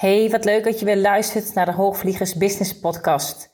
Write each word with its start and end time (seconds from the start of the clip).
Hey, 0.00 0.30
wat 0.30 0.44
leuk 0.44 0.64
dat 0.64 0.78
je 0.78 0.84
weer 0.84 0.96
luistert 0.96 1.54
naar 1.54 1.66
de 1.66 1.72
Hoogvliegers 1.72 2.34
Business 2.34 2.78
Podcast. 2.78 3.50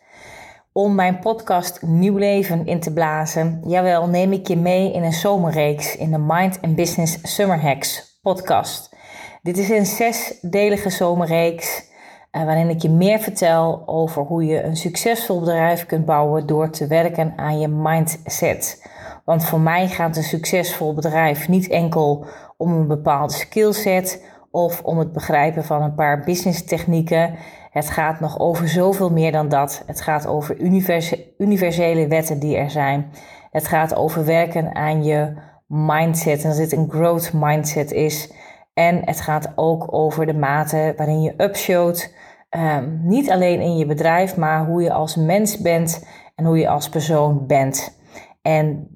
Om 0.72 0.94
mijn 0.94 1.18
podcast 1.18 1.82
Nieuw 1.82 2.16
Leven 2.16 2.66
in 2.66 2.80
te 2.80 2.92
blazen, 2.92 3.62
jawel, 3.64 4.08
neem 4.08 4.32
ik 4.32 4.48
je 4.48 4.56
mee 4.56 4.92
in 4.92 5.02
een 5.02 5.12
zomerreeks 5.12 5.96
in 5.96 6.10
de 6.10 6.18
Mind 6.18 6.58
and 6.62 6.76
Business 6.76 7.18
Summer 7.22 7.60
Hacks 7.60 8.18
podcast. 8.22 8.96
Dit 9.42 9.58
is 9.58 9.68
een 9.68 9.86
zesdelige 9.86 10.90
zomerreeks 10.90 11.84
uh, 12.32 12.44
waarin 12.44 12.68
ik 12.68 12.82
je 12.82 12.90
meer 12.90 13.18
vertel 13.18 13.82
over 13.86 14.22
hoe 14.22 14.44
je 14.44 14.62
een 14.62 14.76
succesvol 14.76 15.40
bedrijf 15.40 15.86
kunt 15.86 16.04
bouwen 16.04 16.46
door 16.46 16.70
te 16.70 16.86
werken 16.86 17.32
aan 17.36 17.60
je 17.60 17.68
mindset. 17.68 18.88
Want 19.24 19.44
voor 19.44 19.60
mij 19.60 19.88
gaat 19.88 20.16
een 20.16 20.22
succesvol 20.22 20.94
bedrijf 20.94 21.48
niet 21.48 21.68
enkel 21.68 22.26
om 22.56 22.72
een 22.72 22.86
bepaalde 22.86 23.32
skillset 23.32 24.34
of 24.56 24.82
om 24.82 24.98
het 24.98 25.12
begrijpen 25.12 25.64
van 25.64 25.82
een 25.82 25.94
paar 25.94 26.20
business 26.20 26.64
technieken. 26.64 27.34
Het 27.70 27.90
gaat 27.90 28.20
nog 28.20 28.38
over 28.38 28.68
zoveel 28.68 29.10
meer 29.10 29.32
dan 29.32 29.48
dat. 29.48 29.82
Het 29.86 30.00
gaat 30.00 30.26
over 30.26 30.60
universele 31.38 32.08
wetten 32.08 32.38
die 32.38 32.56
er 32.56 32.70
zijn. 32.70 33.10
Het 33.50 33.68
gaat 33.68 33.94
over 33.94 34.24
werken 34.24 34.74
aan 34.74 35.04
je 35.04 35.32
mindset 35.66 36.42
en 36.42 36.48
dat 36.48 36.58
dit 36.58 36.72
een 36.72 36.90
growth 36.90 37.32
mindset 37.32 37.92
is. 37.92 38.32
En 38.74 39.02
het 39.04 39.20
gaat 39.20 39.52
ook 39.54 39.94
over 39.94 40.26
de 40.26 40.34
mate 40.34 40.94
waarin 40.96 41.22
je 41.22 41.34
upshot. 41.36 42.14
Um, 42.50 43.00
niet 43.02 43.30
alleen 43.30 43.60
in 43.60 43.76
je 43.76 43.86
bedrijf, 43.86 44.36
maar 44.36 44.66
hoe 44.66 44.82
je 44.82 44.92
als 44.92 45.16
mens 45.16 45.60
bent 45.60 46.06
en 46.34 46.44
hoe 46.44 46.58
je 46.58 46.68
als 46.68 46.88
persoon 46.88 47.46
bent. 47.46 47.98
En 48.42 48.95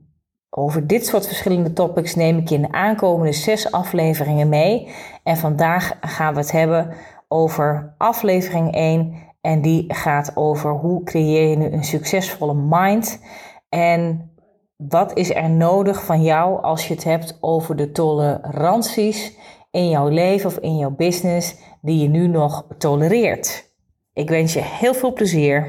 over 0.51 0.87
dit 0.87 1.07
soort 1.07 1.27
verschillende 1.27 1.73
topics 1.73 2.15
neem 2.15 2.39
ik 2.39 2.49
je 2.49 2.55
in 2.55 2.63
de 2.63 2.73
aankomende 2.73 3.33
zes 3.33 3.73
afleveringen 3.73 4.49
mee. 4.49 4.89
En 5.23 5.37
vandaag 5.37 5.97
gaan 6.01 6.35
we 6.35 6.41
het 6.41 6.53
hebben 6.53 6.95
over 7.29 7.95
aflevering 7.99 8.75
1. 8.75 9.15
En 9.41 9.63
die 9.63 9.85
gaat 9.95 10.33
over 10.35 10.71
hoe 10.71 11.03
creëer 11.03 11.49
je 11.49 11.57
nu 11.57 11.67
een 11.67 11.85
succesvolle 11.85 12.55
mind. 12.55 13.21
En 13.69 14.31
wat 14.77 15.17
is 15.17 15.35
er 15.35 15.51
nodig 15.51 16.05
van 16.05 16.23
jou 16.23 16.63
als 16.63 16.89
je 16.89 16.95
het 16.95 17.05
hebt 17.05 17.39
over 17.41 17.77
de 17.77 17.93
toleranties 17.93 19.37
in 19.71 19.89
jouw 19.89 20.09
leven 20.09 20.51
of 20.51 20.57
in 20.57 20.77
jouw 20.77 20.91
business 20.91 21.57
die 21.81 21.99
je 21.99 22.09
nu 22.09 22.27
nog 22.27 22.67
tolereert. 22.79 23.71
Ik 24.13 24.29
wens 24.29 24.53
je 24.53 24.63
heel 24.63 24.95
veel 24.95 25.13
plezier. 25.13 25.69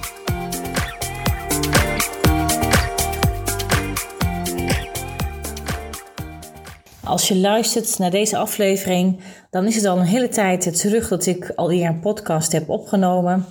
Als 7.11 7.27
je 7.27 7.37
luistert 7.37 7.97
naar 7.97 8.11
deze 8.11 8.37
aflevering, 8.37 9.19
dan 9.49 9.65
is 9.65 9.75
het 9.75 9.85
al 9.85 9.97
een 9.97 10.05
hele 10.05 10.29
tijd 10.29 10.79
terug 10.79 11.07
dat 11.07 11.25
ik 11.25 11.51
alweer 11.55 11.87
een 11.87 11.99
podcast 11.99 12.51
heb 12.51 12.69
opgenomen. 12.69 13.45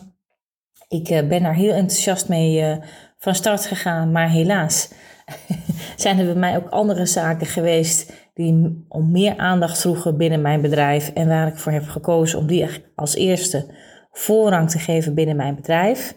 Ik 0.88 1.08
eh, 1.08 1.28
ben 1.28 1.42
daar 1.42 1.54
heel 1.54 1.72
enthousiast 1.72 2.28
mee 2.28 2.60
eh, 2.60 2.76
van 3.18 3.34
start 3.34 3.66
gegaan, 3.66 4.12
maar 4.12 4.30
helaas 4.30 4.90
zijn 5.96 6.18
er 6.18 6.24
bij 6.24 6.34
mij 6.34 6.56
ook 6.56 6.68
andere 6.68 7.06
zaken 7.06 7.46
geweest 7.46 8.12
die 8.34 8.84
om 8.88 9.10
meer 9.10 9.36
aandacht 9.36 9.80
vroegen 9.80 10.16
binnen 10.16 10.40
mijn 10.40 10.60
bedrijf 10.60 11.10
en 11.14 11.28
waar 11.28 11.48
ik 11.48 11.58
voor 11.58 11.72
heb 11.72 11.88
gekozen 11.88 12.38
om 12.38 12.46
die 12.46 12.66
als 12.94 13.14
eerste 13.14 13.74
voorrang 14.10 14.70
te 14.70 14.78
geven 14.78 15.14
binnen 15.14 15.36
mijn 15.36 15.54
bedrijf. 15.54 16.14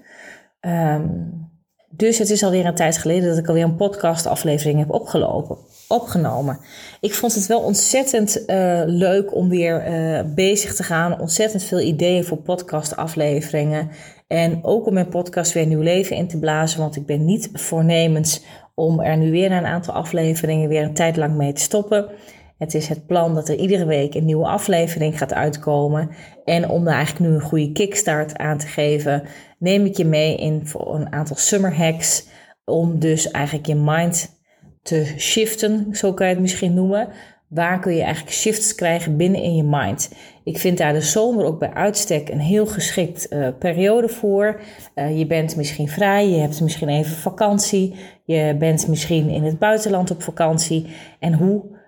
Um, 0.62 1.51
dus 1.96 2.17
het 2.17 2.29
is 2.29 2.44
alweer 2.44 2.66
een 2.66 2.75
tijd 2.75 2.97
geleden 2.97 3.29
dat 3.29 3.38
ik 3.38 3.47
alweer 3.47 3.63
een 3.63 3.75
podcastaflevering 3.75 4.79
heb 4.79 4.91
opgelopen, 4.91 5.57
opgenomen. 5.88 6.59
Ik 7.01 7.13
vond 7.13 7.35
het 7.35 7.47
wel 7.47 7.59
ontzettend 7.59 8.44
uh, 8.47 8.81
leuk 8.85 9.35
om 9.35 9.49
weer 9.49 9.88
uh, 9.88 10.33
bezig 10.35 10.75
te 10.75 10.83
gaan. 10.83 11.19
Ontzettend 11.19 11.63
veel 11.63 11.79
ideeën 11.79 12.23
voor 12.23 12.38
podcastafleveringen. 12.38 13.89
En 14.27 14.59
ook 14.63 14.88
om 14.88 14.93
mijn 14.93 15.09
podcast 15.09 15.53
weer 15.53 15.66
nieuw 15.66 15.81
leven 15.81 16.16
in 16.16 16.27
te 16.27 16.39
blazen. 16.39 16.79
Want 16.79 16.95
ik 16.95 17.05
ben 17.05 17.25
niet 17.25 17.49
voornemens 17.53 18.43
om 18.75 19.01
er 19.01 19.17
nu 19.17 19.31
weer 19.31 19.51
een 19.51 19.66
aantal 19.66 19.93
afleveringen 19.93 20.69
weer 20.69 20.83
een 20.83 20.93
tijd 20.93 21.17
lang 21.17 21.35
mee 21.35 21.53
te 21.53 21.61
stoppen. 21.61 22.09
Het 22.57 22.73
is 22.73 22.88
het 22.88 23.05
plan 23.05 23.35
dat 23.35 23.49
er 23.49 23.55
iedere 23.55 23.85
week 23.85 24.16
een 24.16 24.25
nieuwe 24.25 24.47
aflevering 24.47 25.17
gaat 25.17 25.33
uitkomen. 25.33 26.09
En 26.45 26.69
om 26.69 26.83
daar 26.83 26.95
eigenlijk 26.95 27.29
nu 27.29 27.35
een 27.35 27.41
goede 27.41 27.72
kickstart 27.72 28.38
aan 28.38 28.57
te 28.57 28.67
geven, 28.67 29.23
neem 29.59 29.85
ik 29.85 29.97
je 29.97 30.05
mee 30.05 30.38
in 30.38 30.67
voor 30.67 30.95
een 30.95 31.13
aantal 31.13 31.35
summer 31.35 31.75
hacks. 31.75 32.27
Om 32.66 32.99
dus 32.99 33.31
eigenlijk 33.31 33.66
je 33.66 33.75
mind 33.75 34.41
te 34.83 35.13
shiften, 35.17 35.88
zo 35.91 36.13
kan 36.13 36.27
je 36.27 36.33
het 36.33 36.41
misschien 36.41 36.73
noemen. 36.73 37.07
Waar 37.47 37.79
kun 37.79 37.95
je 37.95 38.01
eigenlijk 38.01 38.35
shifts 38.35 38.75
krijgen 38.75 39.17
binnen 39.17 39.41
in 39.41 39.55
je 39.55 39.63
mind? 39.63 40.11
Ik 40.44 40.57
vind 40.57 40.77
daar 40.77 40.94
de 40.94 41.01
zomer 41.01 41.45
ook 41.45 41.59
bij 41.59 41.73
uitstek 41.73 42.29
een 42.29 42.39
heel 42.39 42.66
geschikt 42.66 43.33
uh, 43.33 43.47
periode 43.59 44.09
voor. 44.09 44.61
Uh, 44.95 45.17
je 45.17 45.27
bent 45.27 45.55
misschien 45.55 45.88
vrij, 45.88 46.29
je 46.29 46.38
hebt 46.38 46.61
misschien 46.61 46.89
even 46.89 47.16
vakantie, 47.16 47.95
je 48.25 48.55
bent 48.59 48.88
misschien 48.88 49.29
in 49.29 49.43
het 49.43 49.59
buitenland 49.59 50.11
op 50.11 50.23
vakantie. 50.23 50.88
En 51.19 51.33
hoe 51.33 51.81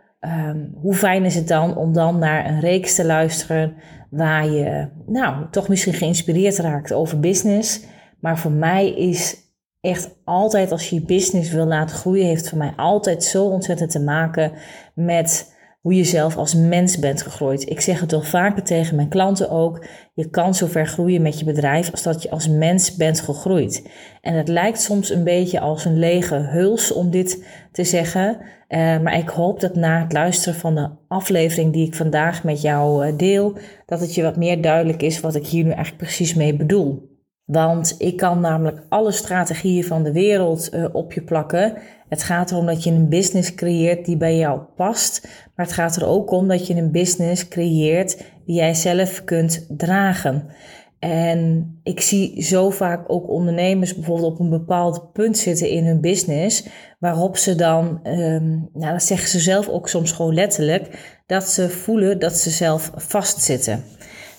Um, 0.48 0.76
hoe 0.82 0.94
fijn 0.94 1.26
is 1.26 1.36
het 1.36 1.48
dan 1.48 1.78
om 1.78 1.94
dan 1.94 2.20
naar 2.20 2.50
een 2.50 2.60
reeks 2.60 2.96
te 2.96 3.06
luisteren 3.06 3.74
waar 4.10 4.50
je 4.50 4.88
nou 5.08 5.46
toch 5.52 5.68
misschien 5.68 5.94
geïnspireerd 5.94 6.58
raakt 6.58 6.94
over 6.94 7.20
business. 7.20 7.82
Maar 8.20 8.38
voor 8.38 8.52
mij 8.52 8.90
is 8.90 9.38
echt 9.86 10.16
altijd 10.24 10.72
als 10.72 10.90
je 10.90 10.96
je 10.96 11.06
business 11.06 11.52
wil 11.52 11.66
laten 11.66 11.96
groeien, 11.96 12.26
heeft 12.26 12.50
voor 12.50 12.58
mij 12.58 12.74
altijd 12.76 13.24
zo 13.24 13.46
ontzettend 13.46 13.92
te 13.92 14.00
maken 14.00 14.52
met 14.94 15.54
hoe 15.86 15.96
je 15.96 16.04
zelf 16.04 16.38
als 16.38 16.56
mens 16.56 17.00
bent 17.00 17.22
gegroeid. 17.22 17.70
Ik 17.70 17.82
zeg 17.82 18.00
het 18.00 18.12
wel 18.12 18.22
vaker 18.22 18.64
tegen 18.64 18.96
mijn 18.96 19.08
klanten 19.08 19.50
ook. 19.50 19.86
Je 20.14 20.30
kan 20.30 20.56
zover 20.56 20.88
groeien 20.88 21.22
met 21.22 21.40
je 21.40 21.46
bedrijf 21.46 21.92
als 21.92 22.04
dat 22.04 22.24
je 22.24 22.30
als 22.30 22.48
mens 22.48 22.96
bent 22.96 23.20
gegroeid. 23.20 23.90
En 24.22 24.34
het 24.34 24.48
lijkt 24.48 24.82
soms 24.82 25.10
een 25.10 25.24
beetje 25.24 25.60
als 25.60 25.86
een 25.86 26.00
lege 26.00 26.36
huls 26.36 26.92
om 26.92 27.10
dit 27.10 27.46
te 27.72 27.84
zeggen. 27.84 28.38
Uh, 28.70 29.00
maar 29.00 29.18
ik 29.18 29.30
hoop 29.30 29.60
dat 29.60 29.76
na 29.76 30.02
het 30.02 30.14
luisteren 30.14 30.60
van 30.60 30.76
de 30.76 30.90
aflevering 31.08 31.74
die 31.74 31.88
ik 31.88 31.96
vandaag 31.96 32.44
met 32.44 32.62
jou 32.62 33.08
uh, 33.08 33.18
deel, 33.18 33.58
dat 33.86 34.00
het 34.00 34.16
je 34.16 34.22
wat 34.22 34.38
meer 34.38 34.62
duidelijk 34.62 35.02
is 35.02 35.20
wat 35.20 35.36
ik 35.36 35.48
hier 35.48 35.64
nu 35.64 35.72
eigenlijk 35.72 36.04
precies 36.04 36.34
mee 36.34 36.56
bedoel. 36.56 37.15
Want 37.46 37.96
ik 37.98 38.18
kan 38.18 38.40
namelijk 38.40 38.84
alle 38.90 39.12
strategieën 39.12 39.84
van 39.84 40.04
de 40.04 40.12
wereld 40.12 40.74
uh, 40.74 40.86
op 40.92 41.14
je 41.14 41.22
plakken. 41.22 41.78
Het 42.10 42.24
gaat 42.24 42.52
erom 42.52 42.66
dat 42.66 42.84
je 42.84 42.92
een 42.92 43.10
business 43.10 43.56
creëert 43.56 44.06
die 44.06 44.18
bij 44.18 44.38
jou 44.38 44.60
past. 44.76 45.28
Maar 45.56 45.66
het 45.66 45.76
gaat 45.76 45.96
er 45.96 46.06
ook 46.06 46.32
om 46.32 46.48
dat 46.48 46.68
je 46.68 46.76
een 46.76 46.92
business 46.92 47.48
creëert 47.48 48.18
die 48.46 48.56
jij 48.56 48.74
zelf 48.74 49.24
kunt 49.24 49.66
dragen. 49.78 50.50
En 51.00 51.72
ik 51.84 52.02
zie 52.02 52.44
zo 52.44 52.70
vaak 52.70 53.04
ook 53.08 53.30
ondernemers 53.30 53.96
bijvoorbeeld 53.96 54.34
op 54.34 54.40
een 54.40 54.50
bepaald 54.50 55.12
punt 55.14 55.38
zitten 55.38 55.70
in 55.70 55.86
hun 55.86 56.02
business, 56.02 56.68
waarop 57.00 57.38
ze 57.38 57.56
dan, 57.56 58.00
um, 58.04 58.70
nou 58.74 58.92
dat 58.92 59.04
zeggen 59.04 59.30
ze 59.30 59.40
zelf 59.40 59.68
ook 59.68 59.90
soms 59.90 60.12
gewoon 60.12 60.34
letterlijk, 60.34 61.16
dat 61.26 61.44
ze 61.44 61.70
voelen 61.70 62.20
dat 62.20 62.38
ze 62.38 62.50
zelf 62.50 62.92
vastzitten. 62.96 63.84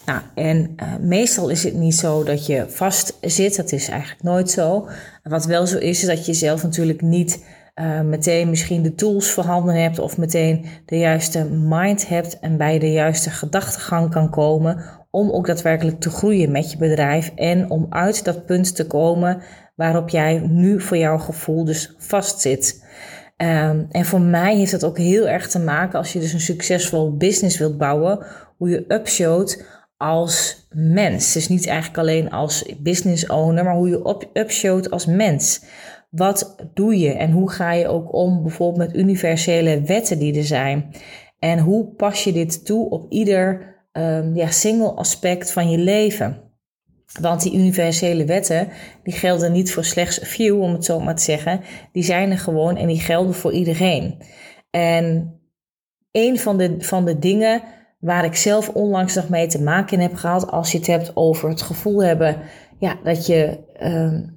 Nou, 0.06 0.20
en 0.35 0.76
uh, 0.76 0.97
meestal 1.00 1.49
is 1.49 1.64
het 1.64 1.75
niet 1.75 1.94
zo 1.94 2.25
dat 2.25 2.47
je 2.47 2.64
vast 2.69 3.19
zit, 3.20 3.56
dat 3.56 3.73
is 3.73 3.88
eigenlijk 3.88 4.23
nooit 4.23 4.50
zo. 4.50 4.88
Wat 5.23 5.44
wel 5.44 5.67
zo 5.67 5.79
is, 5.79 6.00
is 6.00 6.08
dat 6.08 6.26
je 6.26 6.35
zelf 6.35 6.62
natuurlijk 6.62 7.00
niet 7.00 7.44
uh, 7.75 8.00
meteen 8.00 8.50
misschien 8.50 8.82
de 8.82 8.94
tools 8.94 9.31
voorhanden 9.31 9.75
hebt 9.75 9.99
of 9.99 10.19
meteen 10.19 10.67
de 10.87 10.99
juiste 10.99 11.44
mind 11.44 12.08
hebt 12.08 12.38
en 12.38 12.56
bij 12.56 12.79
de 12.79 12.93
juiste 12.93 13.31
gedachtegang 13.31 14.11
kan 14.11 14.31
komen 14.31 14.85
om 15.11 15.31
ook 15.31 15.47
daadwerkelijk 15.47 16.00
te 16.00 16.11
groeien 16.11 16.50
met 16.50 16.70
je 16.70 16.79
bedrijf 16.79 17.32
en 17.35 17.70
om 17.70 17.87
uit 17.91 18.25
dat 18.25 18.47
punt 18.47 18.76
te 18.76 18.87
komen 18.87 19.43
waarop 19.75 20.08
jij 20.08 20.38
nu 20.38 20.81
voor 20.81 20.97
jouw 20.97 21.19
gevoel 21.19 21.64
dus 21.64 21.94
vastzit. 21.99 22.85
Um, 23.37 23.87
en 23.91 24.05
voor 24.05 24.20
mij 24.20 24.56
heeft 24.56 24.70
dat 24.70 24.85
ook 24.85 24.99
heel 24.99 25.29
erg 25.29 25.49
te 25.49 25.58
maken 25.58 25.99
als 25.99 26.12
je 26.12 26.20
dus 26.20 26.32
een 26.32 26.41
succesvol 26.41 27.17
business 27.17 27.58
wilt 27.58 27.79
bouwen, 27.79 28.26
hoe 28.56 28.69
je 28.69 28.85
upshot 28.88 29.64
als 29.96 30.66
mens. 30.70 31.32
Dus 31.32 31.48
niet 31.48 31.66
eigenlijk 31.66 31.98
alleen 31.98 32.31
als 32.31 32.75
business 32.78 33.26
owner, 33.26 33.64
maar 33.64 33.76
hoe 33.76 33.88
je 33.88 34.28
upshot 34.32 34.90
als 34.90 35.06
mens. 35.06 35.64
Wat 36.10 36.56
doe 36.75 36.98
je 36.98 37.12
en 37.12 37.31
hoe 37.31 37.50
ga 37.50 37.72
je 37.72 37.88
ook 37.88 38.14
om 38.14 38.43
bijvoorbeeld 38.43 38.88
met 38.88 38.96
universele 38.96 39.81
wetten 39.81 40.19
die 40.19 40.37
er 40.37 40.44
zijn? 40.44 40.94
En 41.38 41.58
hoe 41.58 41.94
pas 41.94 42.25
je 42.25 42.32
dit 42.32 42.64
toe 42.64 42.90
op 42.90 43.12
ieder 43.12 43.75
um, 43.93 44.34
ja, 44.34 44.50
single 44.50 44.90
aspect 44.90 45.52
van 45.52 45.70
je 45.70 45.78
leven? 45.78 46.44
Want 47.20 47.43
die 47.43 47.54
universele 47.54 48.25
wetten, 48.25 48.69
die 49.02 49.14
gelden 49.14 49.52
niet 49.52 49.72
voor 49.72 49.84
slechts 49.84 50.19
few, 50.22 50.60
om 50.60 50.72
het 50.72 50.84
zo 50.84 51.00
maar 51.00 51.16
te 51.16 51.22
zeggen. 51.22 51.60
Die 51.93 52.02
zijn 52.02 52.31
er 52.31 52.38
gewoon 52.38 52.76
en 52.76 52.87
die 52.87 53.00
gelden 53.00 53.34
voor 53.34 53.52
iedereen. 53.52 54.22
En 54.70 55.34
een 56.12 56.38
van 56.38 56.58
de, 56.58 56.76
van 56.78 57.04
de 57.04 57.19
dingen 57.19 57.62
waar 58.06 58.25
ik 58.25 58.37
zelf 58.37 58.69
onlangs 58.69 59.14
nog 59.14 59.29
mee 59.29 59.47
te 59.47 59.62
maken 59.62 60.00
heb 60.00 60.14
gehad, 60.14 60.50
als 60.50 60.73
je 60.73 60.79
het 60.79 60.87
hebt 60.87 61.11
over 61.14 61.49
het 61.49 61.62
gevoel 61.62 62.03
hebben 62.03 62.37
ja, 62.79 62.97
dat 63.03 63.26
je 63.26 63.58
um, 63.82 64.35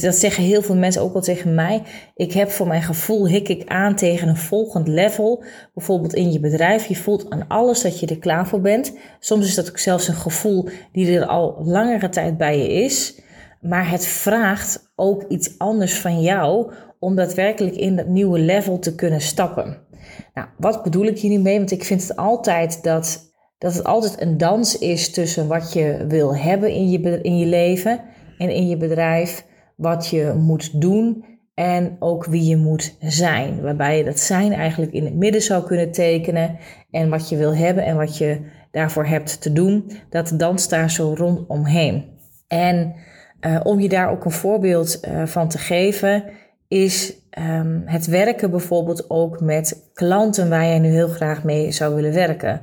dat 0.00 0.14
zeggen 0.14 0.42
heel 0.42 0.62
veel 0.62 0.76
mensen 0.76 1.02
ook 1.02 1.12
wel 1.12 1.22
tegen 1.22 1.54
mij. 1.54 1.82
Ik 2.14 2.32
heb 2.32 2.50
voor 2.50 2.66
mijn 2.66 2.82
gevoel 2.82 3.28
hik 3.28 3.48
ik 3.48 3.68
aan 3.68 3.94
tegen 3.94 4.28
een 4.28 4.36
volgend 4.36 4.88
level. 4.88 5.44
Bijvoorbeeld 5.74 6.14
in 6.14 6.32
je 6.32 6.40
bedrijf. 6.40 6.86
Je 6.86 6.96
voelt 6.96 7.30
aan 7.30 7.48
alles 7.48 7.82
dat 7.82 8.00
je 8.00 8.06
er 8.06 8.18
klaar 8.18 8.46
voor 8.46 8.60
bent. 8.60 8.92
Soms 9.18 9.46
is 9.46 9.54
dat 9.54 9.68
ook 9.68 9.78
zelfs 9.78 10.08
een 10.08 10.14
gevoel 10.14 10.68
die 10.92 11.18
er 11.18 11.26
al 11.26 11.56
langere 11.64 12.08
tijd 12.08 12.36
bij 12.36 12.58
je 12.58 12.72
is. 12.72 13.20
Maar 13.60 13.90
het 13.90 14.06
vraagt 14.06 14.90
ook 14.96 15.24
iets 15.28 15.58
anders 15.58 15.98
van 15.98 16.20
jou 16.20 16.72
om 16.98 17.14
daadwerkelijk 17.14 17.76
in 17.76 17.96
dat 17.96 18.06
nieuwe 18.06 18.38
level 18.38 18.78
te 18.78 18.94
kunnen 18.94 19.20
stappen. 19.20 19.86
Nou, 20.34 20.48
wat 20.56 20.82
bedoel 20.82 21.06
ik 21.06 21.18
hier 21.18 21.30
nu 21.30 21.38
mee? 21.38 21.58
Want 21.58 21.70
ik 21.70 21.84
vind 21.84 22.02
het 22.02 22.16
altijd 22.16 22.82
dat, 22.82 23.32
dat 23.58 23.74
het 23.74 23.84
altijd 23.84 24.20
een 24.20 24.36
dans 24.36 24.78
is 24.78 25.10
tussen 25.10 25.48
wat 25.48 25.72
je 25.72 26.04
wil 26.08 26.36
hebben 26.36 26.70
in 26.70 26.90
je, 26.90 27.20
in 27.22 27.38
je 27.38 27.46
leven 27.46 28.00
en 28.38 28.50
in 28.50 28.68
je 28.68 28.76
bedrijf 28.76 29.46
wat 29.76 30.06
je 30.06 30.34
moet 30.36 30.80
doen 30.80 31.24
en 31.54 31.96
ook 31.98 32.24
wie 32.24 32.44
je 32.44 32.56
moet 32.56 32.96
zijn. 33.00 33.62
Waarbij 33.62 33.98
je 33.98 34.04
dat 34.04 34.20
zijn 34.20 34.52
eigenlijk 34.52 34.92
in 34.92 35.04
het 35.04 35.14
midden 35.14 35.42
zou 35.42 35.64
kunnen 35.64 35.92
tekenen 35.92 36.58
en 36.90 37.08
wat 37.08 37.28
je 37.28 37.36
wil 37.36 37.54
hebben 37.54 37.84
en 37.84 37.96
wat 37.96 38.18
je 38.18 38.40
daarvoor 38.70 39.06
hebt 39.06 39.40
te 39.42 39.52
doen, 39.52 39.90
dat 40.10 40.32
danst 40.36 40.70
daar 40.70 40.90
zo 40.90 41.14
rondomheen. 41.16 42.04
En 42.48 42.94
uh, 43.40 43.60
om 43.62 43.80
je 43.80 43.88
daar 43.88 44.10
ook 44.10 44.24
een 44.24 44.30
voorbeeld 44.30 45.00
uh, 45.08 45.26
van 45.26 45.48
te 45.48 45.58
geven, 45.58 46.24
is 46.68 47.14
um, 47.38 47.82
het 47.84 48.06
werken 48.06 48.50
bijvoorbeeld 48.50 49.10
ook 49.10 49.40
met 49.40 49.90
klanten 49.94 50.48
waar 50.48 50.64
jij 50.64 50.78
nu 50.78 50.88
heel 50.88 51.08
graag 51.08 51.44
mee 51.44 51.70
zou 51.72 51.94
willen 51.94 52.12
werken. 52.12 52.62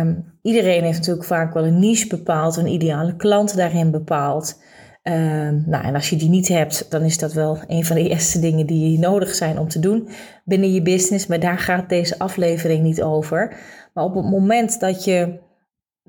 Um, 0.00 0.38
iedereen 0.42 0.82
heeft 0.82 0.98
natuurlijk 0.98 1.26
vaak 1.26 1.54
wel 1.54 1.64
een 1.64 1.78
niche 1.78 2.06
bepaald, 2.06 2.56
een 2.56 2.66
ideale 2.66 3.16
klant 3.16 3.56
daarin 3.56 3.90
bepaald. 3.90 4.60
Ehm, 5.02 5.62
nou, 5.66 5.84
en 5.84 5.94
als 5.94 6.10
je 6.10 6.16
die 6.16 6.28
niet 6.28 6.48
hebt, 6.48 6.90
dan 6.90 7.02
is 7.02 7.18
dat 7.18 7.32
wel 7.32 7.58
een 7.66 7.84
van 7.84 7.96
de 7.96 8.08
eerste 8.10 8.38
dingen 8.38 8.66
die 8.66 8.98
nodig 8.98 9.34
zijn 9.34 9.58
om 9.58 9.68
te 9.68 9.78
doen 9.78 10.08
binnen 10.44 10.72
je 10.72 10.82
business. 10.82 11.26
Maar 11.26 11.40
daar 11.40 11.58
gaat 11.58 11.88
deze 11.88 12.18
aflevering 12.18 12.82
niet 12.82 13.02
over. 13.02 13.56
Maar 13.94 14.04
op 14.04 14.14
het 14.14 14.30
moment 14.30 14.80
dat 14.80 15.04
je 15.04 15.38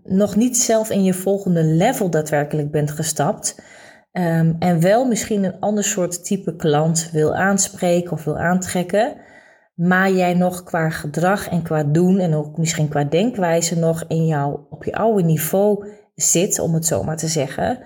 nog 0.03 0.35
niet 0.35 0.57
zelf 0.57 0.89
in 0.89 1.03
je 1.03 1.13
volgende 1.13 1.63
level 1.63 2.09
daadwerkelijk 2.09 2.71
bent 2.71 2.91
gestapt. 2.91 3.61
Um, 4.19 4.55
en 4.59 4.81
wel 4.81 5.05
misschien 5.05 5.43
een 5.43 5.59
ander 5.59 5.83
soort 5.83 6.25
type 6.25 6.55
klant 6.55 7.09
wil 7.11 7.35
aanspreken 7.35 8.11
of 8.11 8.23
wil 8.23 8.37
aantrekken. 8.37 9.15
Maar 9.75 10.11
jij 10.11 10.33
nog 10.33 10.63
qua 10.63 10.89
gedrag 10.89 11.49
en 11.49 11.61
qua 11.61 11.83
doen 11.83 12.19
en 12.19 12.33
ook 12.33 12.57
misschien 12.57 12.87
qua 12.87 13.03
denkwijze 13.03 13.79
nog 13.79 14.03
in 14.07 14.25
jou 14.25 14.59
op 14.69 14.83
je 14.83 14.93
oude 14.93 15.23
niveau 15.23 15.87
zit, 16.15 16.59
om 16.59 16.73
het 16.73 16.85
zo 16.85 17.03
maar 17.03 17.17
te 17.17 17.27
zeggen 17.27 17.79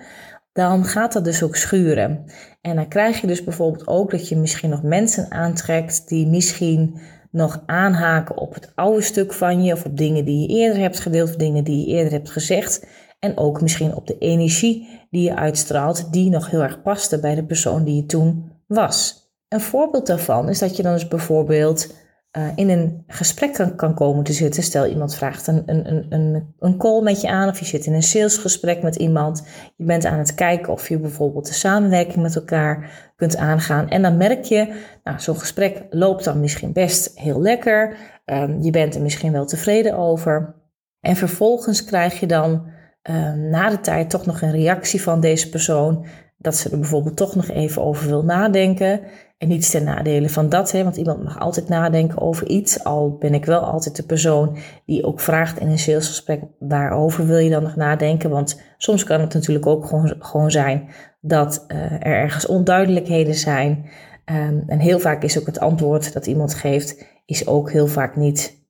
dan 0.52 0.84
gaat 0.84 1.12
dat 1.12 1.24
dus 1.24 1.42
ook 1.42 1.56
schuren. 1.56 2.24
En 2.60 2.76
dan 2.76 2.88
krijg 2.88 3.20
je 3.20 3.26
dus 3.26 3.44
bijvoorbeeld 3.44 3.86
ook 3.86 4.10
dat 4.10 4.28
je 4.28 4.36
misschien 4.36 4.70
nog 4.70 4.82
mensen 4.82 5.30
aantrekt 5.30 6.08
die 6.08 6.26
misschien 6.26 7.00
nog 7.30 7.62
aanhaken 7.66 8.36
op 8.36 8.54
het 8.54 8.72
oude 8.74 9.02
stuk 9.02 9.32
van 9.32 9.64
je 9.64 9.72
of 9.72 9.84
op 9.84 9.96
dingen 9.96 10.24
die 10.24 10.40
je 10.40 10.58
eerder 10.58 10.82
hebt 10.82 11.00
gedeeld 11.00 11.28
of 11.28 11.36
dingen 11.36 11.64
die 11.64 11.86
je 11.86 11.94
eerder 11.96 12.12
hebt 12.12 12.30
gezegd. 12.30 12.86
En 13.24 13.38
ook 13.38 13.60
misschien 13.60 13.94
op 13.94 14.06
de 14.06 14.18
energie 14.18 14.88
die 15.10 15.22
je 15.22 15.36
uitstraalt, 15.36 16.12
die 16.12 16.30
nog 16.30 16.50
heel 16.50 16.62
erg 16.62 16.82
paste 16.82 17.20
bij 17.20 17.34
de 17.34 17.44
persoon 17.44 17.84
die 17.84 17.96
je 17.96 18.06
toen 18.06 18.52
was. 18.66 19.26
Een 19.48 19.60
voorbeeld 19.60 20.06
daarvan 20.06 20.48
is 20.48 20.58
dat 20.58 20.76
je 20.76 20.82
dan 20.82 20.92
dus 20.92 21.08
bijvoorbeeld 21.08 21.94
uh, 22.38 22.46
in 22.54 22.68
een 22.68 23.04
gesprek 23.06 23.72
kan, 23.76 23.94
komen 23.94 24.24
te 24.24 24.32
zitten. 24.32 24.62
Stel 24.62 24.86
iemand 24.86 25.14
vraagt 25.14 25.46
een, 25.46 25.62
een, 25.66 26.06
een, 26.08 26.54
een 26.58 26.76
call 26.76 27.02
met 27.02 27.20
je 27.20 27.28
aan 27.28 27.48
of 27.48 27.58
je 27.58 27.64
zit 27.64 27.86
in 27.86 27.92
een 27.92 28.02
salesgesprek 28.02 28.82
met 28.82 28.96
iemand. 28.96 29.46
Je 29.76 29.84
bent 29.84 30.04
aan 30.04 30.18
het 30.18 30.34
kijken 30.34 30.72
of 30.72 30.88
je 30.88 30.98
bijvoorbeeld 30.98 31.46
de 31.46 31.54
samenwerking 31.54 32.22
met 32.22 32.36
elkaar 32.36 32.90
kunt 33.16 33.36
aangaan. 33.36 33.88
En 33.88 34.02
dan 34.02 34.16
merk 34.16 34.44
je, 34.44 34.82
nou, 35.04 35.20
zo'n 35.20 35.38
gesprek 35.38 35.86
loopt 35.90 36.24
dan 36.24 36.40
misschien 36.40 36.72
best 36.72 37.18
heel 37.18 37.40
lekker. 37.40 37.96
Um, 38.24 38.62
je 38.62 38.70
bent 38.70 38.94
er 38.94 39.02
misschien 39.02 39.32
wel 39.32 39.46
tevreden 39.46 39.96
over. 39.96 40.54
En 41.00 41.16
vervolgens 41.16 41.84
krijg 41.84 42.20
je 42.20 42.26
dan 42.26 42.70
um, 43.10 43.48
na 43.50 43.70
de 43.70 43.80
tijd 43.80 44.10
toch 44.10 44.26
nog 44.26 44.42
een 44.42 44.50
reactie 44.50 45.02
van 45.02 45.20
deze 45.20 45.48
persoon. 45.48 46.06
Dat 46.38 46.56
ze 46.56 46.70
er 46.70 46.78
bijvoorbeeld 46.78 47.16
toch 47.16 47.34
nog 47.34 47.48
even 47.48 47.82
over 47.82 48.06
wil 48.06 48.24
nadenken. 48.24 49.00
En 49.38 49.48
niets 49.48 49.70
ten 49.70 49.84
nadele 49.84 50.28
van 50.28 50.48
dat, 50.48 50.72
hè, 50.72 50.82
want 50.82 50.96
iemand 50.96 51.22
mag 51.22 51.40
altijd 51.40 51.68
nadenken 51.68 52.20
over 52.20 52.48
iets. 52.48 52.84
Al 52.84 53.16
ben 53.18 53.34
ik 53.34 53.44
wel 53.44 53.60
altijd 53.60 53.96
de 53.96 54.02
persoon 54.02 54.56
die 54.86 55.04
ook 55.04 55.20
vraagt 55.20 55.60
in 55.60 55.68
een 55.68 55.78
salesgesprek: 55.78 56.42
waarover 56.58 57.26
wil 57.26 57.38
je 57.38 57.50
dan 57.50 57.62
nog 57.62 57.76
nadenken? 57.76 58.30
Want 58.30 58.60
soms 58.78 59.04
kan 59.04 59.20
het 59.20 59.34
natuurlijk 59.34 59.66
ook 59.66 59.86
gewoon, 59.86 60.14
gewoon 60.18 60.50
zijn 60.50 60.88
dat 61.20 61.64
uh, 61.68 61.92
er 61.92 62.02
ergens 62.02 62.46
onduidelijkheden 62.46 63.34
zijn. 63.34 63.84
Um, 64.24 64.62
en 64.66 64.78
heel 64.78 64.98
vaak 64.98 65.22
is 65.22 65.38
ook 65.38 65.46
het 65.46 65.60
antwoord 65.60 66.12
dat 66.12 66.26
iemand 66.26 66.54
geeft, 66.54 67.06
is 67.26 67.46
ook 67.46 67.70
heel 67.70 67.86
vaak 67.86 68.16
niet. 68.16 68.61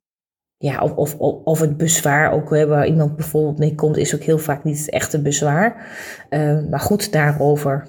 Ja, 0.63 0.81
of, 0.83 0.95
of, 0.95 1.15
of 1.45 1.61
het 1.61 1.77
bezwaar, 1.77 2.33
ook 2.33 2.51
hè, 2.51 2.67
waar 2.67 2.87
iemand 2.87 3.17
bijvoorbeeld 3.17 3.59
mee 3.59 3.75
komt, 3.75 3.97
is 3.97 4.15
ook 4.15 4.23
heel 4.23 4.39
vaak 4.39 4.65
niet 4.65 4.79
het 4.79 4.91
echte 4.91 5.23
bezwaar. 5.23 5.87
Uh, 6.31 6.59
maar 6.71 6.81
goed, 6.81 7.13
daarover 7.13 7.87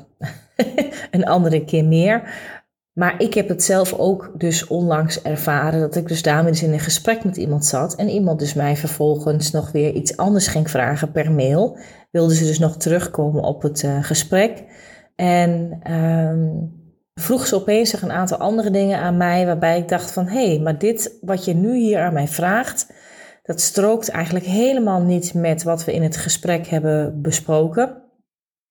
een 1.11 1.25
andere 1.25 1.65
keer 1.65 1.85
meer. 1.85 2.21
Maar 2.93 3.21
ik 3.21 3.33
heb 3.33 3.47
het 3.47 3.63
zelf 3.63 3.93
ook 3.93 4.31
dus 4.37 4.67
onlangs 4.67 5.21
ervaren 5.21 5.79
dat 5.79 5.95
ik 5.95 6.07
dus 6.07 6.21
daarmee 6.21 6.51
dus 6.51 6.63
in 6.63 6.73
een 6.73 6.79
gesprek 6.79 7.23
met 7.23 7.37
iemand 7.37 7.65
zat 7.65 7.95
en 7.95 8.09
iemand 8.09 8.39
dus 8.39 8.53
mij 8.53 8.75
vervolgens 8.75 9.51
nog 9.51 9.71
weer 9.71 9.91
iets 9.91 10.17
anders 10.17 10.47
ging 10.47 10.69
vragen 10.69 11.11
per 11.11 11.31
mail. 11.31 11.77
Wilde 12.11 12.35
ze 12.35 12.45
dus 12.45 12.59
nog 12.59 12.77
terugkomen 12.77 13.43
op 13.43 13.61
het 13.61 13.83
uh, 13.83 14.03
gesprek. 14.03 14.63
En 15.15 15.79
um, 15.91 16.82
vroeg 17.13 17.47
ze 17.47 17.55
opeens 17.55 18.01
een 18.01 18.11
aantal 18.11 18.37
andere 18.37 18.71
dingen 18.71 18.99
aan 18.99 19.17
mij 19.17 19.45
waarbij 19.45 19.77
ik 19.77 19.87
dacht 19.87 20.11
van 20.11 20.27
hé, 20.27 20.47
hey, 20.47 20.59
maar 20.59 20.77
dit 20.77 21.17
wat 21.21 21.45
je 21.45 21.53
nu 21.53 21.75
hier 21.75 22.01
aan 22.01 22.13
mij 22.13 22.27
vraagt, 22.27 22.93
dat 23.43 23.61
strookt 23.61 24.09
eigenlijk 24.09 24.45
helemaal 24.45 25.01
niet 25.01 25.33
met 25.33 25.63
wat 25.63 25.85
we 25.85 25.93
in 25.93 26.03
het 26.03 26.17
gesprek 26.17 26.67
hebben 26.67 27.21
besproken. 27.21 28.01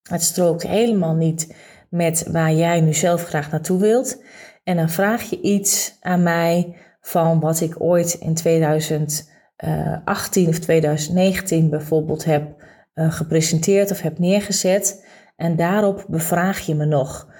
Het 0.03 0.23
strookt 0.23 0.63
helemaal 0.63 1.15
niet 1.15 1.55
met 1.91 2.27
waar 2.31 2.53
jij 2.53 2.81
nu 2.81 2.95
zelf 2.95 3.25
graag 3.25 3.51
naartoe 3.51 3.81
wilt. 3.81 4.23
En 4.65 4.77
dan 4.77 4.91
vraag 4.91 5.23
je 5.23 5.41
iets 5.41 5.97
aan 6.01 6.23
mij 6.23 6.77
van 7.01 7.41
wat 7.41 7.61
ik 7.61 7.75
ooit 7.79 8.15
in 8.15 8.35
2018 8.35 10.49
of 10.49 10.59
2019 10.59 11.71
bijvoorbeeld 11.71 12.25
heb 12.25 12.63
uh, 12.95 13.13
gepresenteerd 13.13 13.91
of 13.91 14.01
heb 14.01 14.19
neergezet. 14.19 15.07
En 15.37 15.57
daarop 15.57 16.05
bevraag 16.09 16.61
je 16.61 16.75
me 16.75 16.85
nog. 16.85 17.32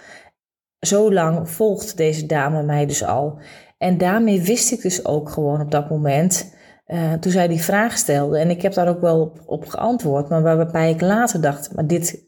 Zo 0.87 1.13
lang 1.13 1.51
volgt 1.51 1.97
deze 1.97 2.27
dame 2.27 2.63
mij 2.63 2.87
dus 2.87 3.05
al. 3.05 3.39
En 3.79 3.99
daarmee 3.99 4.43
wist 4.43 4.73
ik 4.73 4.83
dus 4.83 5.05
ook 5.05 5.31
gewoon 5.31 5.61
op 5.61 5.71
dat 5.71 5.91
moment, 5.91 6.55
uh, 6.87 7.13
toen 7.13 7.33
zij 7.33 7.49
die 7.49 7.63
vraag 7.63 7.97
stelde, 7.97 8.39
en 8.39 8.51
ik 8.51 8.63
heb 8.63 8.73
daar 8.73 8.89
ook 8.89 9.01
wel 9.01 9.21
op, 9.21 9.43
op 9.47 9.67
geantwoord, 9.67 10.29
maar 10.29 10.43
waarbij 10.43 10.91
ik 10.91 11.01
later 11.01 11.41
dacht, 11.41 11.75
maar 11.75 11.87
dit 11.87 12.25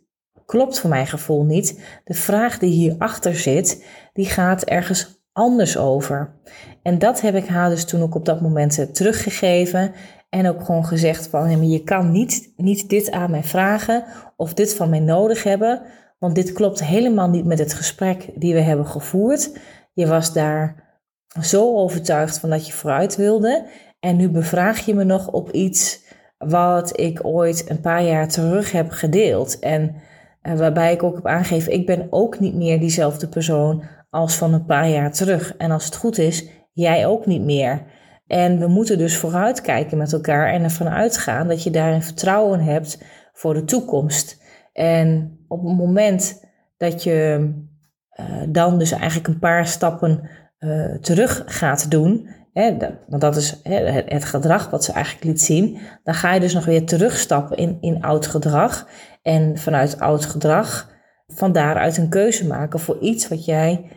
klopt 0.47 0.81
voor 0.81 0.91
mijn 0.91 1.07
gevoel 1.07 1.45
niet. 1.45 1.81
De 2.05 2.15
vraag 2.15 2.59
die 2.59 2.73
hierachter 2.73 3.37
zit, 3.37 3.87
die 4.13 4.27
gaat 4.27 4.65
ergens 4.65 5.23
anders 5.33 5.77
over. 5.77 6.35
En 6.83 6.99
dat 6.99 7.21
heb 7.21 7.35
ik 7.35 7.47
haar 7.47 7.71
dus 7.71 7.85
toen 7.85 8.03
ook 8.03 8.15
op 8.15 8.25
dat 8.25 8.41
moment 8.41 8.79
eh, 8.79 8.87
teruggegeven. 8.87 9.93
En 10.29 10.49
ook 10.49 10.65
gewoon 10.65 10.85
gezegd 10.85 11.27
van, 11.27 11.69
je 11.69 11.83
kan 11.83 12.11
niet, 12.11 12.53
niet 12.57 12.89
dit 12.89 13.11
aan 13.11 13.31
mij 13.31 13.43
vragen 13.43 14.05
of 14.37 14.55
dit 14.55 14.75
van 14.75 14.91
mij 14.91 15.01
nodig 15.01 15.43
hebben. 15.43 15.83
Want 16.19 16.35
dit 16.35 16.53
klopt 16.53 16.85
helemaal 16.85 17.29
niet 17.29 17.45
met 17.45 17.59
het 17.59 17.75
gesprek 17.75 18.31
die 18.35 18.55
we 18.55 18.61
hebben 18.61 18.87
gevoerd. 18.87 19.59
Je 19.93 20.07
was 20.07 20.33
daar 20.33 20.83
zo 21.43 21.77
overtuigd 21.77 22.39
van 22.39 22.51
dat 22.51 22.67
je 22.67 22.73
vooruit 22.73 23.17
wilde. 23.17 23.67
En 24.01 24.17
nu 24.17 24.31
bevraag 24.31 24.87
je 24.87 24.95
me 24.95 25.05
nog 25.05 25.29
op 25.29 25.51
iets 25.51 26.03
wat 26.39 27.01
ik 27.01 27.25
ooit 27.25 27.71
een 27.71 27.81
paar 27.81 28.03
jaar 28.03 28.29
terug 28.29 28.73
heb 28.73 28.91
gedeeld. 28.91 29.59
En 29.59 30.03
en 30.45 30.57
waarbij 30.57 30.93
ik 30.93 31.03
ook 31.03 31.15
heb 31.15 31.27
aangegeven, 31.27 31.73
ik 31.73 31.87
ben 31.87 32.07
ook 32.11 32.41
niet 32.41 32.55
meer 32.55 32.81
diezelfde 32.81 33.29
persoon 33.29 33.85
als 34.11 34.37
van 34.37 34.53
een 34.53 34.65
paar 34.65 34.89
jaar 34.89 35.13
terug. 35.13 35.57
En 35.57 35.71
als 35.71 35.85
het 35.85 35.97
goed 35.97 36.19
is, 36.19 36.49
jij 36.73 37.07
ook 37.07 37.27
niet 37.27 37.43
meer. 37.43 37.83
En 38.27 38.59
we 38.59 38.67
moeten 38.67 38.99
dus 38.99 39.17
vooruitkijken 39.17 39.99
met 39.99 40.13
elkaar 40.13 40.53
en 40.53 40.63
ervan 40.63 40.89
uitgaan 40.89 41.49
dat 41.49 41.63
je 41.63 41.71
daarin 41.71 42.03
vertrouwen 42.03 42.61
hebt 42.61 43.03
voor 43.33 43.55
de 43.55 43.65
toekomst. 43.65 44.43
En 44.73 45.39
op 45.55 45.65
het 45.65 45.77
moment 45.77 46.45
dat 46.77 47.03
je 47.03 47.51
uh, 48.21 48.27
dan 48.49 48.79
dus 48.79 48.93
eigenlijk 48.93 49.29
een 49.29 49.39
paar 49.39 49.67
stappen 49.67 50.29
uh, 50.59 50.95
terug 50.95 51.43
gaat 51.47 51.91
doen 51.91 52.29
hè, 52.55 52.77
dat, 52.77 52.91
want 53.07 53.23
dat 53.23 53.37
is 53.37 53.61
hè, 53.63 53.75
het, 53.75 54.25
gedrag 54.25 54.71
wat 54.71 54.85
ze 54.85 54.93
eigenlijk 54.93 55.25
liet 55.25 55.41
zien, 55.41 55.79
dan 56.03 56.15
ga 56.15 56.35
je 56.35 56.41
dus 56.41 56.55
nog 56.55 56.65
weer 56.65 56.87
terugstappen 56.87 57.57
in, 57.57 57.79
in 57.81 58.03
oud 58.03 58.27
gedrag. 58.27 58.89
En 59.23 59.59
vanuit 59.59 60.01
oud 60.01 60.25
gedrag 60.25 60.93
van 61.27 61.53
daaruit 61.53 61.97
een 61.97 62.09
keuze 62.09 62.47
maken 62.47 62.81
voor 62.81 62.99
iets 63.01 63.29
wat 63.29 63.45
jij 63.45 63.91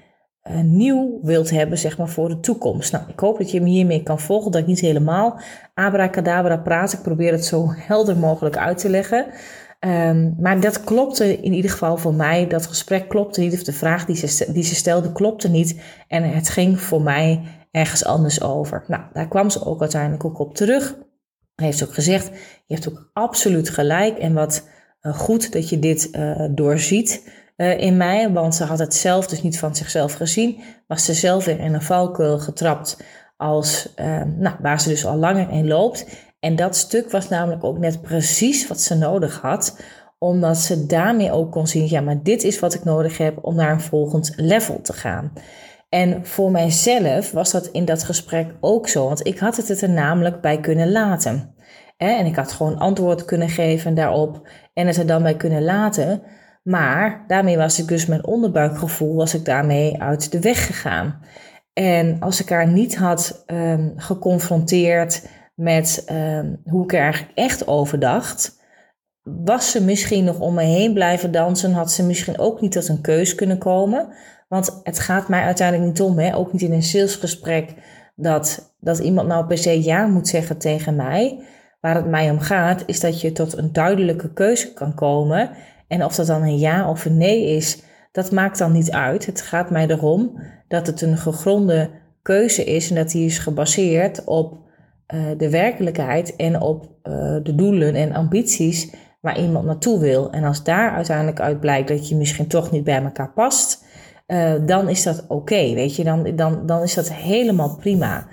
uh, 0.44 0.62
nieuw 0.62 1.20
wilt 1.22 1.50
hebben, 1.50 1.78
zeg 1.78 1.98
maar, 1.98 2.10
voor 2.10 2.30
de 2.30 2.40
toekomst. 2.40 2.92
Nou, 2.92 3.04
ik 3.08 3.20
hoop 3.20 3.38
dat 3.38 3.52
je 3.52 3.62
me 3.62 3.70
hiermee 3.70 4.04
kan 4.04 4.20
volgen, 4.20 4.52
dat 4.52 4.62
ik 4.62 4.68
niet 4.68 4.80
helemaal 4.80 5.40
abracadabra 5.74 6.58
praat. 6.58 6.94
Ik 6.94 7.02
probeer 7.02 7.32
het 7.32 7.46
zo 7.46 7.68
helder 7.88 8.18
mogelijk 8.18 8.58
uit 8.58 8.78
te 8.78 8.90
leggen. 8.90 9.26
Um, 9.80 10.36
maar 10.40 10.60
dat 10.60 10.84
klopte 10.84 11.42
in 11.42 11.54
ieder 11.54 11.72
geval 11.72 11.98
voor 11.98 12.14
mij. 12.14 12.48
Dat 12.48 12.68
gesprek 12.68 13.10
klopte 13.10 13.42
niet, 13.42 13.54
of 13.54 13.64
de 13.64 13.74
vraag 13.74 14.06
die 14.06 14.28
ze, 14.28 14.52
die 14.52 14.64
ze 14.64 14.76
stelde 14.76 15.12
klopte 15.12 15.50
niet. 15.50 15.82
En 16.08 16.24
het 16.24 16.50
ging 16.50 16.82
voor 16.82 17.02
mij 17.02 17.42
ergens 17.72 18.06
anders 18.06 18.42
over. 18.42 18.84
Nou, 18.88 19.04
daar 19.14 19.28
kwam 19.28 19.50
ze 19.50 19.66
ook 19.66 19.82
uiteindelijk 19.82 20.26
ook 20.26 20.40
op 20.40 20.56
terug. 20.56 20.96
Heeft 21.56 21.84
ook 21.84 21.94
gezegd, 21.94 22.28
je 22.66 22.74
hebt 22.74 22.90
ook 22.90 23.10
absoluut 23.14 23.70
gelijk. 23.70 24.18
En 24.18 24.34
wat 24.34 24.68
uh, 25.02 25.14
goed 25.14 25.52
dat 25.52 25.70
je 25.70 25.80
dit 25.80 26.10
uh, 26.12 26.46
doorziet 26.52 27.32
uh, 27.58 27.80
in 27.80 27.98
mij. 27.98 28.32
Want 28.32 28.56
ze 28.56 28.64
had 28.64 28.80
het 28.80 28.94
zelf 28.94 29.28
dus 29.28 29.42
niet 29.42 29.60
van 29.60 29.76
zichzelf 29.76 30.14
gezien. 30.14 30.62
Was 30.88 31.06
ze 31.06 31.14
zelf 31.14 31.46
weer 31.46 31.60
in 31.60 31.74
een 31.74 31.82
valkuil 31.82 32.40
getrapt 32.40 32.98
als, 33.38 33.94
nou, 34.38 34.56
waar 34.62 34.82
ze 34.82 34.90
dus 34.90 35.06
al 35.06 35.18
langer 35.18 35.50
in 35.50 35.68
loopt. 35.68 36.06
En 36.40 36.56
dat 36.56 36.76
stuk 36.76 37.12
was 37.12 37.30
namelijk 37.30 37.64
ook 37.64 37.78
net 37.78 38.02
precies 38.02 38.68
wat 38.68 38.82
ze 38.82 38.96
nodig 38.96 39.42
had, 39.42 39.82
omdat 40.18 40.58
ze 40.58 40.86
daarmee 40.86 41.32
ook 41.32 41.52
kon 41.52 41.68
zien, 41.68 41.90
ja, 41.90 42.02
maar 42.02 42.24
dit 42.24 42.44
is 42.44 42.60
wat 42.60 42.74
ik 42.74 42.84
nodig 42.84 43.18
heb 43.18 43.38
om 43.42 43.56
naar 43.56 43.72
een 43.72 43.82
volgend 43.82 44.34
level 44.36 44.82
te 44.82 44.94
gaan. 44.94 45.34
En 45.90 46.26
voor 46.26 46.52
mijzelf 46.52 47.32
was 47.32 47.52
dat 47.52 47.68
in 47.68 47.86
dat 47.86 48.04
gesprek 48.04 48.54
ook 48.60 48.88
zo, 48.88 49.06
want 49.06 49.28
ik 49.28 49.40
had 49.40 49.56
het 49.56 49.82
er 49.82 49.90
namelijk 49.90 50.42
bij 50.42 50.60
kunnen 50.60 50.92
laten. 50.92 51.56
En 51.98 52.26
ik 52.26 52.36
had 52.36 52.52
gewoon 52.52 52.78
antwoord 52.78 53.26
kunnen 53.26 53.50
geven 53.50 53.94
daarop 53.94 54.50
en 54.74 54.88
het 54.88 54.98
er 54.98 55.06
dan 55.06 55.24
bij 55.24 55.36
kunnen 55.36 55.64
laten. 55.64 56.22
Maar 56.64 57.24
daarmee 57.28 57.58
was 57.58 57.80
ik 57.80 57.88
dus 57.88 58.06
mijn 58.06 58.26
onderbuikgevoel, 58.26 59.16
was 59.16 59.34
ik 59.34 59.46
daarmee 59.46 60.02
uit 60.02 60.32
de 60.32 60.40
weg 60.40 60.66
gegaan. 60.66 61.20
En 61.74 62.20
als 62.20 62.42
ik 62.42 62.50
haar 62.50 62.68
niet 62.68 62.96
had 62.96 63.44
um, 63.48 63.94
geconfronteerd 63.96 65.28
met 65.58 66.04
ehm, 66.06 66.56
hoe 66.66 66.84
ik 66.84 66.94
er 66.94 67.00
eigenlijk 67.00 67.32
echt 67.38 67.68
over 67.68 68.00
dacht, 68.00 68.60
was 69.24 69.72
ze 69.72 69.84
misschien 69.84 70.24
nog 70.24 70.40
om 70.40 70.54
me 70.54 70.64
heen 70.64 70.94
blijven 70.94 71.32
dansen, 71.32 71.74
had 71.74 71.92
ze 71.92 72.04
misschien 72.04 72.40
ook 72.40 72.62
niet 72.62 72.72
tot 72.72 72.88
een 72.88 73.02
keus 73.02 73.36
kunnen 73.36 73.58
komen. 73.58 74.08
Want 74.48 74.80
het 74.84 75.00
gaat 75.00 75.28
mij 75.28 75.42
uiteindelijk 75.42 75.90
niet 75.90 76.02
om, 76.02 76.18
hè? 76.20 76.36
ook 76.36 76.52
niet 76.52 76.62
in 76.62 76.72
een 76.72 76.84
salesgesprek, 76.84 77.74
dat, 78.16 78.76
dat 78.80 79.00
iemand 79.00 79.28
nou 79.28 79.46
per 79.46 79.58
se 79.58 79.84
ja 79.84 80.06
moet 80.06 80.28
zeggen 80.28 80.58
tegen 80.58 80.96
mij. 80.96 81.44
Waar 81.82 81.96
het 81.96 82.08
mij 82.08 82.30
om 82.30 82.40
gaat, 82.40 82.84
is 82.86 83.00
dat 83.00 83.22
je 83.22 83.32
tot 83.32 83.58
een 83.58 83.74
duidelijke 83.74 84.34
keuze 84.34 84.74
kan 84.74 84.94
komen. 84.96 85.50
En 85.88 86.04
of 86.04 86.16
dat 86.16 86.28
dan 86.28 86.42
een 86.42 86.58
ja 86.58 86.90
of 86.90 87.06
een 87.06 87.18
nee 87.18 87.46
is, 87.46 87.82
dat 88.12 88.32
maakt 88.32 88.58
dan 88.58 88.72
niet 88.72 88.92
uit. 88.92 89.26
Het 89.26 89.42
gaat 89.42 89.70
mij 89.70 89.88
erom 89.88 90.42
dat 90.68 90.88
het 90.88 91.02
een 91.02 91.18
gegronde 91.18 91.90
keuze 92.22 92.64
is 92.64 92.90
en 92.90 92.96
dat 92.96 93.12
die 93.12 93.26
is 93.26 93.38
gebaseerd 93.38 94.24
op 94.24 94.66
uh, 95.14 95.38
de 95.38 95.50
werkelijkheid 95.50 96.36
en 96.36 96.62
op 96.62 96.84
uh, 96.84 97.38
de 97.44 97.56
doelen 97.56 97.96
en 97.96 98.14
ambities 98.14 98.94
waar 99.22 99.40
iemand 99.40 99.66
naartoe 99.66 100.00
wil. 100.00 100.32
En 100.32 100.44
als 100.44 100.64
daar 100.64 100.92
uiteindelijk 100.92 101.40
uit 101.40 101.60
blijkt 101.60 101.88
dat 101.88 102.10
je 102.10 102.16
misschien 102.16 102.48
toch 102.48 102.72
niet 102.72 102.84
bij 102.84 103.04
elkaar 103.04 103.34
past, 103.34 103.86
uh, 104.28 104.54
dan 104.66 104.90
is 104.90 105.04
dat 105.04 105.26
oké, 105.28 105.74
weet 105.74 105.96
je, 105.96 106.04
dan, 106.04 106.36
dan, 106.36 106.66
dan 106.66 106.84
is 106.84 106.94
dat 106.94 107.14
helemaal 107.14 107.76
prima. 107.76 108.28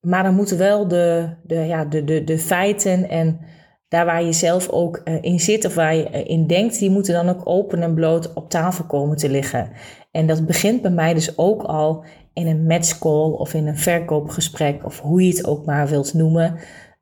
Maar 0.00 0.22
dan 0.22 0.34
moeten 0.34 0.58
wel 0.58 0.88
de, 0.88 1.28
de, 1.42 1.54
ja, 1.54 1.84
de, 1.84 2.04
de, 2.04 2.24
de 2.24 2.38
feiten 2.38 3.08
en 3.08 3.40
daar 3.88 4.04
waar 4.04 4.22
je 4.22 4.32
zelf 4.32 4.68
ook 4.68 4.96
in 5.20 5.40
zit 5.40 5.64
of 5.64 5.74
waar 5.74 5.94
je 5.94 6.08
in 6.10 6.46
denkt, 6.46 6.78
die 6.78 6.90
moeten 6.90 7.14
dan 7.14 7.28
ook 7.28 7.48
open 7.48 7.82
en 7.82 7.94
bloot 7.94 8.32
op 8.32 8.50
tafel 8.50 8.84
komen 8.84 9.16
te 9.16 9.28
liggen. 9.28 9.70
En 10.16 10.26
dat 10.26 10.46
begint 10.46 10.82
bij 10.82 10.90
mij 10.90 11.14
dus 11.14 11.38
ook 11.38 11.62
al 11.62 12.04
in 12.32 12.46
een 12.46 12.66
matchcall 12.66 13.30
of 13.30 13.54
in 13.54 13.66
een 13.66 13.78
verkoopgesprek 13.78 14.84
of 14.84 15.00
hoe 15.00 15.22
je 15.22 15.28
het 15.28 15.46
ook 15.46 15.64
maar 15.64 15.88
wilt 15.88 16.14
noemen. 16.14 16.58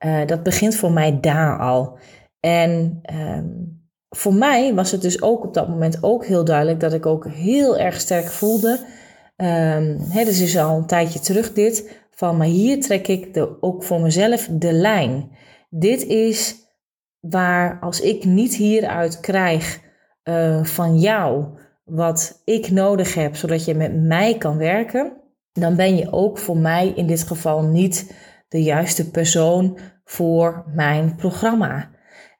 Uh, 0.06 0.26
dat 0.26 0.42
begint 0.42 0.76
voor 0.76 0.92
mij 0.92 1.20
daar 1.20 1.58
al. 1.58 1.98
En 2.40 3.00
um, 3.14 3.82
voor 4.08 4.34
mij 4.34 4.74
was 4.74 4.90
het 4.90 5.02
dus 5.02 5.22
ook 5.22 5.44
op 5.44 5.54
dat 5.54 5.68
moment 5.68 5.98
ook 6.02 6.26
heel 6.26 6.44
duidelijk 6.44 6.80
dat 6.80 6.92
ik 6.92 7.06
ook 7.06 7.26
heel 7.28 7.78
erg 7.78 8.00
sterk 8.00 8.26
voelde. 8.26 8.78
Um, 9.36 9.98
hè, 10.08 10.24
dus 10.24 10.40
is 10.40 10.58
al 10.58 10.76
een 10.76 10.86
tijdje 10.86 11.20
terug 11.20 11.52
dit. 11.52 12.02
Van 12.10 12.36
maar 12.36 12.46
hier 12.46 12.80
trek 12.80 13.08
ik 13.08 13.34
de, 13.34 13.62
ook 13.62 13.84
voor 13.84 14.00
mezelf 14.00 14.48
de 14.50 14.72
lijn. 14.72 15.30
Dit 15.70 16.04
is 16.04 16.56
waar 17.20 17.78
als 17.80 18.00
ik 18.00 18.24
niet 18.24 18.54
hieruit 18.54 19.20
krijg 19.20 19.80
uh, 20.24 20.64
van 20.64 20.98
jou 20.98 21.44
wat 21.84 22.40
ik 22.44 22.70
nodig 22.70 23.14
heb, 23.14 23.36
zodat 23.36 23.64
je 23.64 23.74
met 23.74 24.02
mij 24.02 24.38
kan 24.38 24.56
werken, 24.56 25.12
dan 25.52 25.76
ben 25.76 25.96
je 25.96 26.12
ook 26.12 26.38
voor 26.38 26.56
mij 26.56 26.92
in 26.96 27.06
dit 27.06 27.22
geval 27.22 27.62
niet 27.62 28.14
de 28.48 28.62
juiste 28.62 29.10
persoon 29.10 29.78
voor 30.04 30.64
mijn 30.74 31.16
programma. 31.16 31.90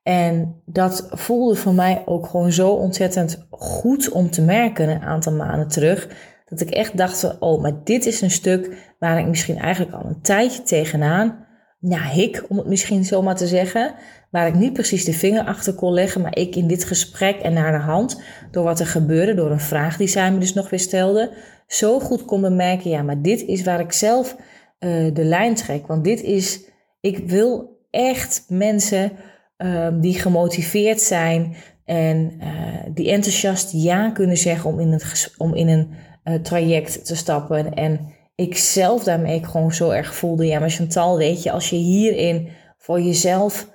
En 0.03 0.63
dat 0.65 1.09
voelde 1.11 1.55
voor 1.55 1.75
mij 1.75 2.03
ook 2.07 2.27
gewoon 2.27 2.53
zo 2.53 2.71
ontzettend 2.71 3.47
goed 3.51 4.09
om 4.09 4.31
te 4.31 4.43
merken 4.43 4.89
een 4.89 5.03
aantal 5.03 5.33
maanden 5.33 5.69
terug. 5.69 6.09
Dat 6.45 6.61
ik 6.61 6.71
echt 6.71 6.97
dacht, 6.97 7.39
oh, 7.39 7.63
maar 7.63 7.85
dit 7.85 8.07
is 8.07 8.21
een 8.21 8.31
stuk 8.31 8.95
waar 8.99 9.19
ik 9.19 9.27
misschien 9.27 9.59
eigenlijk 9.59 9.95
al 9.95 10.05
een 10.05 10.21
tijdje 10.21 10.63
tegenaan, 10.63 11.44
ja, 11.89 12.03
hik 12.09 12.45
om 12.49 12.57
het 12.57 12.67
misschien 12.67 13.05
zomaar 13.05 13.37
te 13.37 13.47
zeggen, 13.47 13.95
waar 14.31 14.47
ik 14.47 14.55
niet 14.55 14.73
precies 14.73 15.05
de 15.05 15.13
vinger 15.13 15.45
achter 15.45 15.75
kon 15.75 15.93
leggen, 15.93 16.21
maar 16.21 16.37
ik 16.37 16.57
in 16.57 16.67
dit 16.67 16.85
gesprek 16.85 17.37
en 17.37 17.53
naar 17.53 17.73
de 17.73 17.85
hand, 17.85 18.21
door 18.51 18.65
wat 18.65 18.81
er 18.81 18.87
gebeurde, 18.87 19.35
door 19.35 19.51
een 19.51 19.61
vraag 19.61 19.97
die 19.97 20.09
zij 20.09 20.33
me 20.33 20.39
dus 20.39 20.55
nog 20.55 20.71
weer 20.71 20.81
stelde, 20.81 21.31
zo 21.67 22.01
goed 22.01 22.25
kon 22.25 22.41
bemerken, 22.41 22.91
ja, 22.91 23.03
maar 23.03 23.23
dit 23.23 23.43
is 23.43 23.63
waar 23.63 23.81
ik 23.81 23.93
zelf 23.93 24.37
uh, 24.37 25.15
de 25.15 25.25
lijn 25.25 25.55
trek. 25.55 25.87
Want 25.87 26.05
dit 26.05 26.23
is, 26.23 26.61
ik 27.01 27.19
wil 27.19 27.79
echt 27.91 28.45
mensen 28.49 29.13
uh, 29.59 29.89
die 30.01 30.15
gemotiveerd 30.15 31.01
zijn 31.01 31.57
en 31.85 32.33
uh, 32.39 32.47
die 32.95 33.11
enthousiast 33.11 33.73
ja 33.73 34.11
kunnen 34.11 34.37
zeggen 34.37 34.71
om 34.71 34.81
in, 34.81 35.01
om 35.37 35.55
in 35.55 35.69
een 35.69 35.89
uh, 36.25 36.35
traject 36.35 37.07
te 37.07 37.17
stappen. 37.17 37.75
En 37.75 38.01
ik 38.35 38.57
zelf 38.57 39.05
daarmee 39.05 39.45
gewoon 39.45 39.73
zo 39.73 39.91
erg 39.91 40.15
voelde, 40.15 40.47
ja, 40.47 40.59
maar 40.59 40.71
Chantal, 40.71 41.17
weet 41.17 41.43
je, 41.43 41.51
als 41.51 41.71
je 41.71 41.77
hierin 41.77 42.49
voor 42.79 43.01
jezelf 43.01 43.73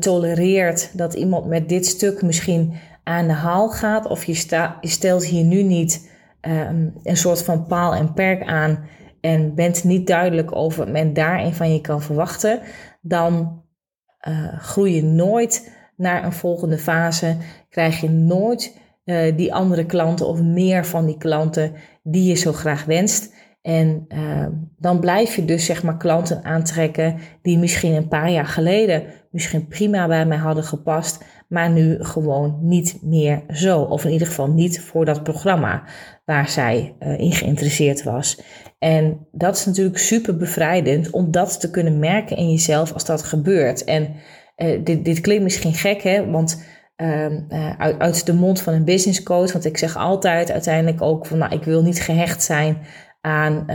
tolereert 0.00 0.98
dat 0.98 1.14
iemand 1.14 1.46
met 1.46 1.68
dit 1.68 1.86
stuk 1.86 2.22
misschien 2.22 2.74
aan 3.04 3.26
de 3.26 3.32
haal 3.32 3.68
gaat, 3.68 4.06
of 4.06 4.24
je, 4.24 4.34
stelt 4.80 5.24
hier 5.24 5.44
nu 5.44 5.62
niet 5.62 6.10
um, 6.40 6.94
een 7.02 7.16
soort 7.16 7.42
van 7.42 7.66
paal 7.66 7.94
en 7.94 8.12
perk 8.12 8.46
aan 8.46 8.88
en 9.20 9.54
bent 9.54 9.84
niet 9.84 10.06
duidelijk 10.06 10.56
over 10.56 10.78
wat 10.78 10.92
men 10.92 11.12
daarin 11.12 11.52
van 11.52 11.72
je 11.72 11.80
kan 11.80 12.02
verwachten, 12.02 12.60
dan 13.00 13.62
uh, 14.28 14.58
groei 14.58 14.94
je 14.94 15.02
nooit 15.02 15.72
naar 15.96 16.24
een 16.24 16.32
volgende 16.32 16.78
fase. 16.78 17.36
Krijg 17.68 18.00
je 18.00 18.10
nooit 18.10 18.80
uh, 19.04 19.36
die 19.36 19.54
andere 19.54 19.86
klanten 19.86 20.26
of 20.26 20.42
meer 20.42 20.86
van 20.86 21.06
die 21.06 21.18
klanten 21.18 21.74
die 22.02 22.28
je 22.28 22.34
zo 22.34 22.52
graag 22.52 22.84
wenst. 22.84 23.34
En 23.66 24.06
uh, 24.08 24.46
dan 24.78 25.00
blijf 25.00 25.36
je 25.36 25.44
dus 25.44 25.64
zeg 25.64 25.82
maar 25.82 25.96
klanten 25.96 26.44
aantrekken 26.44 27.16
die 27.42 27.58
misschien 27.58 27.94
een 27.94 28.08
paar 28.08 28.30
jaar 28.30 28.46
geleden 28.46 29.02
misschien 29.30 29.66
prima 29.66 30.06
bij 30.06 30.26
mij 30.26 30.36
hadden 30.36 30.64
gepast, 30.64 31.24
maar 31.48 31.70
nu 31.70 32.04
gewoon 32.04 32.58
niet 32.62 32.98
meer 33.02 33.42
zo. 33.48 33.80
Of 33.80 34.04
in 34.04 34.10
ieder 34.10 34.26
geval 34.26 34.50
niet 34.50 34.80
voor 34.80 35.04
dat 35.04 35.22
programma 35.22 35.82
waar 36.24 36.48
zij 36.48 36.94
uh, 37.00 37.18
in 37.18 37.32
geïnteresseerd 37.32 38.02
was. 38.02 38.40
En 38.78 39.26
dat 39.32 39.56
is 39.56 39.64
natuurlijk 39.66 39.98
super 39.98 40.36
bevrijdend 40.36 41.10
om 41.10 41.30
dat 41.30 41.60
te 41.60 41.70
kunnen 41.70 41.98
merken 41.98 42.36
in 42.36 42.50
jezelf 42.50 42.92
als 42.92 43.04
dat 43.04 43.22
gebeurt. 43.22 43.84
En 43.84 44.14
uh, 44.56 44.84
dit, 44.84 45.04
dit 45.04 45.20
klinkt 45.20 45.42
misschien 45.42 45.74
gek, 45.74 46.02
hè, 46.02 46.30
want 46.30 46.64
uh, 46.96 47.26
uit, 47.78 47.98
uit 47.98 48.26
de 48.26 48.34
mond 48.34 48.60
van 48.60 48.74
een 48.74 48.84
business 48.84 49.22
coach, 49.22 49.52
want 49.52 49.64
ik 49.64 49.78
zeg 49.78 49.96
altijd 49.96 50.50
uiteindelijk 50.50 51.02
ook 51.02 51.26
van, 51.26 51.38
nou, 51.38 51.54
ik 51.54 51.64
wil 51.64 51.82
niet 51.82 52.00
gehecht 52.00 52.42
zijn 52.42 52.78
aan, 53.26 53.70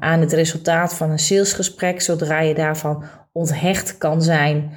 aan 0.00 0.20
het 0.20 0.32
resultaat 0.32 0.94
van 0.94 1.10
een 1.10 1.18
salesgesprek. 1.18 2.00
Zodra 2.00 2.40
je 2.40 2.54
daarvan 2.54 3.04
onthecht 3.32 3.98
kan 3.98 4.22
zijn, 4.22 4.70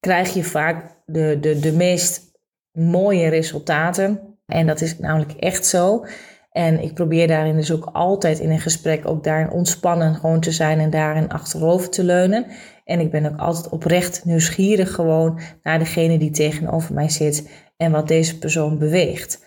krijg 0.00 0.34
je 0.34 0.44
vaak 0.44 0.96
de, 1.06 1.38
de, 1.40 1.58
de 1.58 1.72
meest 1.72 2.32
mooie 2.72 3.28
resultaten. 3.28 4.20
En 4.46 4.66
dat 4.66 4.80
is 4.80 4.98
namelijk 4.98 5.32
echt 5.32 5.66
zo. 5.66 6.06
En 6.50 6.82
ik 6.82 6.94
probeer 6.94 7.28
daarin 7.28 7.56
dus 7.56 7.72
ook 7.72 7.88
altijd 7.92 8.38
in 8.38 8.50
een 8.50 8.60
gesprek 8.60 9.08
ook 9.08 9.24
daarin 9.24 9.50
ontspannen 9.50 10.14
gewoon 10.14 10.40
te 10.40 10.52
zijn 10.52 10.78
en 10.78 10.90
daarin 10.90 11.28
achterover 11.28 11.90
te 11.90 12.04
leunen. 12.04 12.46
En 12.84 13.00
ik 13.00 13.10
ben 13.10 13.26
ook 13.26 13.38
altijd 13.38 13.68
oprecht 13.68 14.24
nieuwsgierig 14.24 14.94
gewoon 14.94 15.40
naar 15.62 15.78
degene 15.78 16.18
die 16.18 16.30
tegenover 16.30 16.94
mij 16.94 17.08
zit 17.08 17.50
en 17.76 17.90
wat 17.90 18.08
deze 18.08 18.38
persoon 18.38 18.78
beweegt. 18.78 19.43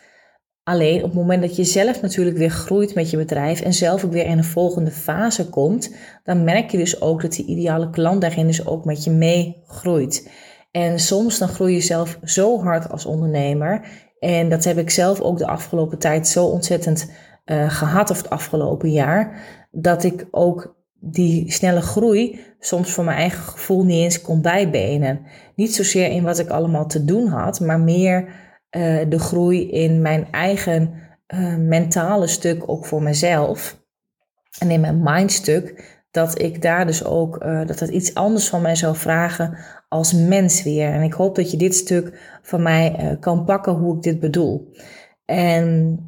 Alleen 0.67 0.97
op 0.97 1.03
het 1.03 1.13
moment 1.13 1.41
dat 1.41 1.55
je 1.55 1.63
zelf 1.63 2.01
natuurlijk 2.01 2.37
weer 2.37 2.49
groeit 2.49 2.95
met 2.95 3.09
je 3.09 3.17
bedrijf 3.17 3.61
en 3.61 3.73
zelf 3.73 4.05
ook 4.05 4.11
weer 4.11 4.25
in 4.25 4.37
een 4.37 4.43
volgende 4.43 4.91
fase 4.91 5.49
komt, 5.49 5.95
dan 6.23 6.43
merk 6.43 6.71
je 6.71 6.77
dus 6.77 7.01
ook 7.01 7.21
dat 7.21 7.31
die 7.31 7.45
ideale 7.45 7.89
klant 7.89 8.21
daarin 8.21 8.47
dus 8.47 8.67
ook 8.67 8.85
met 8.85 9.03
je 9.03 9.11
mee 9.11 9.63
groeit. 9.67 10.31
En 10.71 10.99
soms 10.99 11.37
dan 11.37 11.47
groei 11.47 11.73
je 11.73 11.81
zelf 11.81 12.19
zo 12.23 12.61
hard 12.61 12.89
als 12.91 13.05
ondernemer. 13.05 13.85
En 14.19 14.49
dat 14.49 14.63
heb 14.63 14.77
ik 14.77 14.89
zelf 14.89 15.21
ook 15.21 15.37
de 15.37 15.47
afgelopen 15.47 15.97
tijd 15.97 16.27
zo 16.27 16.45
ontzettend 16.45 17.11
uh, 17.45 17.69
gehad, 17.69 18.09
of 18.09 18.17
het 18.17 18.29
afgelopen 18.29 18.91
jaar, 18.91 19.41
dat 19.71 20.03
ik 20.03 20.27
ook 20.31 20.75
die 20.99 21.51
snelle 21.51 21.81
groei 21.81 22.39
soms 22.59 22.91
voor 22.91 23.03
mijn 23.03 23.17
eigen 23.17 23.43
gevoel 23.43 23.83
niet 23.83 24.03
eens 24.03 24.21
kon 24.21 24.41
bijbenen. 24.41 25.21
Niet 25.55 25.75
zozeer 25.75 26.09
in 26.09 26.23
wat 26.23 26.39
ik 26.39 26.49
allemaal 26.49 26.87
te 26.87 27.05
doen 27.05 27.27
had, 27.27 27.59
maar 27.59 27.79
meer 27.79 28.45
uh, 28.71 28.99
de 29.09 29.19
groei 29.19 29.69
in 29.69 30.01
mijn 30.01 30.31
eigen 30.31 30.93
uh, 31.27 31.55
mentale 31.55 32.27
stuk 32.27 32.63
ook 32.65 32.85
voor 32.85 33.03
mezelf. 33.03 33.85
En 34.59 34.71
in 34.71 34.81
mijn 34.81 35.03
mindstuk, 35.03 35.95
dat 36.11 36.41
ik 36.41 36.61
daar 36.61 36.85
dus 36.85 37.03
ook, 37.03 37.43
uh, 37.43 37.67
dat 37.67 37.79
het 37.79 37.89
iets 37.89 38.13
anders 38.13 38.47
van 38.49 38.61
mij 38.61 38.75
zou 38.75 38.95
vragen 38.95 39.57
als 39.89 40.13
mens 40.13 40.63
weer. 40.63 40.91
En 40.91 41.01
ik 41.01 41.13
hoop 41.13 41.35
dat 41.35 41.51
je 41.51 41.57
dit 41.57 41.75
stuk 41.75 42.37
van 42.41 42.61
mij 42.61 43.17
kan 43.19 43.45
pakken 43.45 43.73
hoe 43.73 43.95
ik 43.95 44.01
dit 44.01 44.19
bedoel. 44.19 44.71
En 45.25 45.99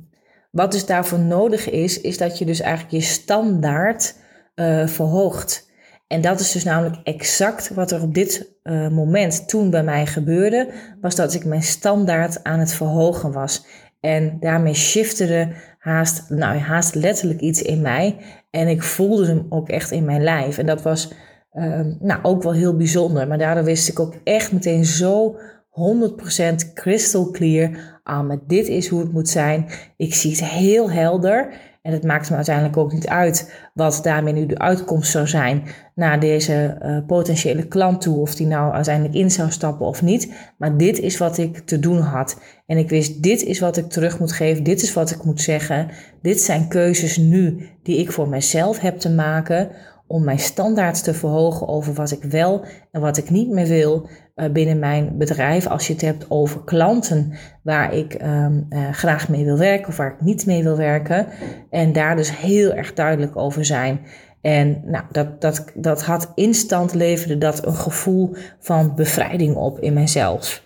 wat 0.52 0.72
dus 0.72 0.86
daarvoor 0.86 1.20
nodig 1.20 1.70
is, 1.70 2.02
is 2.02 2.18
dat 2.18 2.38
je 2.38 2.46
dus 2.46 2.60
eigenlijk 2.60 2.94
je 2.94 3.02
standaard 3.02 4.16
verhoogt. 4.86 5.69
En 6.10 6.22
dat 6.22 6.40
is 6.40 6.52
dus 6.52 6.64
namelijk 6.64 6.96
exact 7.04 7.70
wat 7.74 7.92
er 7.92 8.02
op 8.02 8.14
dit 8.14 8.54
uh, 8.64 8.88
moment 8.88 9.48
toen 9.48 9.70
bij 9.70 9.84
mij 9.84 10.06
gebeurde, 10.06 10.70
was 11.02 11.16
dat 11.16 11.34
ik 11.34 11.46
mijn 11.46 11.64
standaard 11.64 12.44
aan 12.44 12.60
het 12.60 12.74
verhogen 12.74 13.32
was. 13.32 13.66
En 14.00 14.38
daarmee 14.40 14.74
shifterde 14.74 15.54
haast, 15.78 16.30
nou, 16.30 16.58
haast 16.58 16.96
letterlijk 16.96 17.40
iets 17.40 17.62
in 17.62 17.82
mij. 17.82 18.18
En 18.50 18.68
ik 18.68 18.84
voelde 18.84 19.26
hem 19.26 19.46
ook 19.50 19.70
echt 19.70 19.92
in 19.92 20.06
mijn 20.06 20.24
lijf. 20.24 20.58
En 20.58 20.66
dat 20.66 20.82
was 20.82 21.14
uh, 21.54 21.80
nou, 22.00 22.20
ook 22.22 22.44
wel 22.44 22.54
heel 22.54 22.76
bijzonder. 22.76 23.28
Maar 23.28 23.38
daardoor 23.38 23.64
wist 23.64 23.90
ik 23.90 24.00
ook 24.00 24.16
echt 24.24 24.52
meteen 24.52 24.86
zo 24.86 25.40
100% 25.70 26.74
crystal 26.74 27.32
clear. 27.32 28.00
Ah, 28.04 28.28
maar 28.28 28.40
dit 28.48 28.68
is 28.68 28.88
hoe 28.88 29.00
het 29.00 29.12
moet 29.12 29.30
zijn. 29.30 29.66
Ik 29.98 30.14
zie 30.14 30.32
het 30.32 30.44
heel 30.46 30.92
helder. 30.92 31.54
En 31.90 31.96
het 31.96 32.04
maakt 32.04 32.30
me 32.30 32.36
uiteindelijk 32.36 32.78
ook 32.78 32.94
niet 32.94 33.08
uit 33.08 33.54
wat 33.74 34.00
daarmee 34.04 34.34
nu 34.34 34.46
de 34.46 34.60
uitkomst 34.60 35.12
zou 35.12 35.28
zijn 35.28 35.64
naar 35.96 36.20
deze 36.20 36.78
uh, 36.82 36.98
potentiële 37.08 37.68
klant 37.68 38.02
toe. 38.02 38.18
Of 38.18 38.36
die 38.36 38.48
nou 38.48 38.74
uiteindelijk 38.74 39.16
in 39.16 39.32
zou 39.32 39.52
stappen 39.52 39.86
of 39.86 40.02
niet. 40.02 40.34
Maar 40.58 40.78
dit 40.78 41.00
is 41.00 41.18
wat 41.18 41.38
ik 41.38 41.58
te 41.58 41.80
doen 41.80 42.00
had. 42.00 42.42
En 42.66 42.78
ik 42.78 42.90
wist, 42.90 43.24
dit 43.24 43.44
is 43.44 43.60
wat 43.60 43.78
ik 43.78 43.90
terug 43.90 44.20
moet 44.20 44.32
geven. 44.32 44.64
Dit 44.64 44.82
is 44.82 44.94
wat 44.94 45.12
ik 45.12 45.24
moet 45.24 45.42
zeggen. 45.42 45.90
Dit 46.22 46.42
zijn 46.42 46.68
keuzes 46.68 47.18
nu 47.18 47.70
die 47.84 47.98
ik 47.98 48.12
voor 48.12 48.30
mezelf 48.30 48.80
heb 48.80 48.98
te 48.98 49.10
maken 49.10 49.70
om 50.10 50.24
mijn 50.24 50.40
standaard 50.40 51.04
te 51.04 51.14
verhogen 51.14 51.68
over 51.68 51.94
wat 51.94 52.12
ik 52.12 52.24
wel 52.24 52.66
en 52.92 53.02
wat 53.02 53.18
ik 53.18 53.30
niet 53.30 53.50
meer 53.50 53.68
wil 53.68 54.10
uh, 54.36 54.50
binnen 54.52 54.80
mijn 54.80 55.18
bedrijf. 55.18 55.68
Als 55.68 55.88
je 55.88 55.94
het 55.94 56.02
hebt 56.02 56.26
over 56.30 56.64
klanten 56.64 57.34
waar 57.64 57.94
ik 57.94 58.18
um, 58.22 58.66
uh, 58.70 58.90
graag 58.92 59.30
mee 59.30 59.46
wil 59.46 59.58
werken 59.58 59.88
of 59.88 59.98
waar 59.98 60.14
ik 60.14 60.22
niet 60.22 60.46
mee 60.46 60.64
wil 60.64 60.78
werken. 60.78 61.28
En 61.70 61.94
daar 61.94 62.16
dus 62.16 62.38
heel 62.38 62.74
erg 62.74 62.94
duidelijk 62.94 63.38
over 63.38 63.66
zijn. 63.66 64.00
En 64.42 64.82
nou, 64.86 65.04
dat, 65.12 65.42
dat, 65.42 65.66
dat 65.76 66.04
had 66.04 66.32
instant 66.36 66.94
leverde 66.94 67.38
dat 67.38 67.66
een 67.66 67.76
gevoel 67.76 68.36
van 68.60 68.96
bevrijding 68.96 69.56
op 69.56 69.80
in 69.80 69.94
mijzelf. 69.94 70.64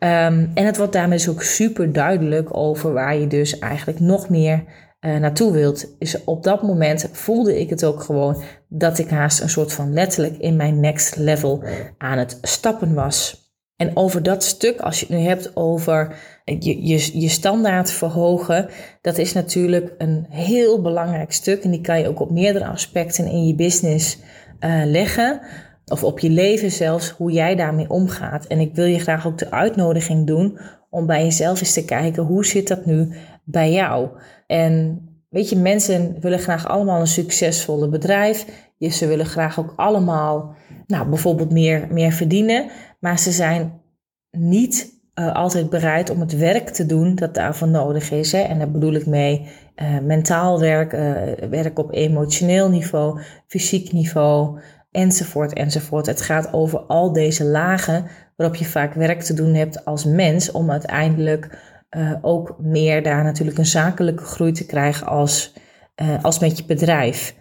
Um, 0.00 0.50
en 0.54 0.66
het 0.66 0.76
wordt 0.76 0.92
daarmee 0.92 1.18
dus 1.18 1.28
ook 1.28 1.42
super 1.42 1.92
duidelijk 1.92 2.56
over 2.56 2.92
waar 2.92 3.16
je 3.16 3.26
dus 3.26 3.58
eigenlijk 3.58 4.00
nog 4.00 4.28
meer 4.28 4.64
uh, 5.00 5.16
naartoe 5.16 5.52
wilt. 5.52 5.94
Is 5.98 6.24
op 6.24 6.42
dat 6.42 6.62
moment 6.62 7.08
voelde 7.12 7.60
ik 7.60 7.70
het 7.70 7.84
ook 7.84 8.02
gewoon 8.02 8.42
dat 8.68 8.98
ik 8.98 9.10
haast 9.10 9.40
een 9.40 9.48
soort 9.48 9.72
van 9.72 9.92
letterlijk 9.92 10.38
in 10.38 10.56
mijn 10.56 10.80
next 10.80 11.16
level 11.16 11.62
aan 11.98 12.18
het 12.18 12.38
stappen 12.42 12.94
was. 12.94 13.44
En 13.76 13.96
over 13.96 14.22
dat 14.22 14.44
stuk, 14.44 14.80
als 14.80 15.00
je 15.00 15.06
het 15.06 15.16
nu 15.16 15.22
hebt 15.22 15.56
over 15.56 16.16
je, 16.44 16.86
je, 16.86 17.20
je 17.20 17.28
standaard 17.28 17.90
verhogen, 17.90 18.68
dat 19.00 19.18
is 19.18 19.32
natuurlijk 19.32 19.94
een 19.98 20.26
heel 20.28 20.82
belangrijk 20.82 21.32
stuk. 21.32 21.64
En 21.64 21.70
die 21.70 21.80
kan 21.80 21.98
je 21.98 22.08
ook 22.08 22.20
op 22.20 22.30
meerdere 22.30 22.66
aspecten 22.66 23.26
in 23.26 23.46
je 23.46 23.54
business 23.54 24.18
uh, 24.60 24.82
leggen. 24.84 25.40
Of 25.86 26.04
op 26.04 26.18
je 26.18 26.30
leven 26.30 26.70
zelfs, 26.70 27.10
hoe 27.10 27.32
jij 27.32 27.54
daarmee 27.54 27.90
omgaat. 27.90 28.46
En 28.46 28.60
ik 28.60 28.74
wil 28.74 28.84
je 28.84 28.98
graag 28.98 29.26
ook 29.26 29.38
de 29.38 29.50
uitnodiging 29.50 30.26
doen 30.26 30.58
om 30.90 31.06
bij 31.06 31.22
jezelf 31.22 31.60
eens 31.60 31.72
te 31.72 31.84
kijken, 31.84 32.22
hoe 32.22 32.46
zit 32.46 32.68
dat 32.68 32.86
nu 32.86 33.14
bij 33.46 33.72
jou? 33.72 34.08
En 34.46 35.00
weet 35.28 35.48
je, 35.48 35.56
mensen 35.56 36.16
willen 36.20 36.38
graag 36.38 36.68
allemaal 36.68 37.00
een 37.00 37.06
succesvolle 37.06 37.88
bedrijf. 37.88 38.46
Ze 38.78 39.06
willen 39.06 39.26
graag 39.26 39.58
ook 39.58 39.72
allemaal, 39.76 40.54
nou, 40.86 41.08
bijvoorbeeld 41.08 41.52
meer, 41.52 41.86
meer 41.90 42.12
verdienen. 42.12 42.70
Maar 43.00 43.18
ze 43.18 43.30
zijn 43.30 43.80
niet 44.30 44.94
uh, 45.14 45.34
altijd 45.34 45.70
bereid 45.70 46.10
om 46.10 46.20
het 46.20 46.36
werk 46.36 46.68
te 46.68 46.86
doen 46.86 47.14
dat 47.14 47.34
daarvoor 47.34 47.68
nodig 47.68 48.10
is. 48.10 48.32
Hè? 48.32 48.40
En 48.40 48.58
daar 48.58 48.70
bedoel 48.70 48.94
ik 48.94 49.06
mee 49.06 49.48
uh, 49.76 49.98
mentaal 49.98 50.60
werk, 50.60 50.92
uh, 50.92 51.48
werk 51.50 51.78
op 51.78 51.92
emotioneel 51.92 52.68
niveau, 52.68 53.20
fysiek 53.46 53.92
niveau, 53.92 54.58
enzovoort, 54.90 55.52
enzovoort. 55.52 56.06
Het 56.06 56.20
gaat 56.20 56.52
over 56.52 56.78
al 56.78 57.12
deze 57.12 57.44
lagen 57.44 58.06
waarop 58.36 58.56
je 58.56 58.64
vaak 58.64 58.94
werk 58.94 59.22
te 59.22 59.34
doen 59.34 59.54
hebt 59.54 59.84
als 59.84 60.04
mens 60.04 60.50
om 60.50 60.70
uiteindelijk 60.70 61.58
uh, 61.90 62.12
ook 62.20 62.56
meer 62.58 63.02
daar 63.02 63.24
natuurlijk 63.24 63.58
een 63.58 63.66
zakelijke 63.66 64.24
groei 64.24 64.52
te 64.52 64.66
krijgen 64.66 65.06
als, 65.06 65.52
uh, 66.02 66.24
als 66.24 66.38
met 66.38 66.58
je 66.58 66.64
bedrijf. 66.64 67.36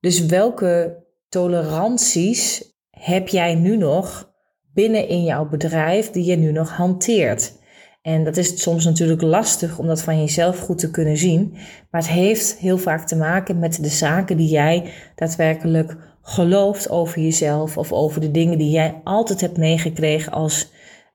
Dus 0.00 0.26
welke 0.26 1.04
toleranties 1.28 2.72
heb 2.90 3.28
jij 3.28 3.54
nu 3.54 3.76
nog 3.76 4.32
binnen 4.72 5.08
in 5.08 5.24
jouw 5.24 5.48
bedrijf 5.48 6.10
die 6.10 6.24
je 6.24 6.36
nu 6.36 6.52
nog 6.52 6.70
hanteert? 6.70 7.62
En 8.02 8.24
dat 8.24 8.36
is 8.36 8.62
soms 8.62 8.84
natuurlijk 8.84 9.22
lastig 9.22 9.78
om 9.78 9.86
dat 9.86 10.02
van 10.02 10.18
jezelf 10.18 10.58
goed 10.58 10.78
te 10.78 10.90
kunnen 10.90 11.16
zien. 11.16 11.52
Maar 11.90 12.00
het 12.00 12.10
heeft 12.10 12.58
heel 12.58 12.78
vaak 12.78 13.06
te 13.06 13.16
maken 13.16 13.58
met 13.58 13.82
de 13.82 13.88
zaken 13.88 14.36
die 14.36 14.48
jij 14.48 14.92
daadwerkelijk 15.14 15.96
gelooft 16.22 16.90
over 16.90 17.20
jezelf. 17.20 17.78
Of 17.78 17.92
over 17.92 18.20
de 18.20 18.30
dingen 18.30 18.58
die 18.58 18.70
jij 18.70 19.00
altijd 19.04 19.40
hebt 19.40 19.56
meegekregen 19.56 20.32
als 20.32 20.70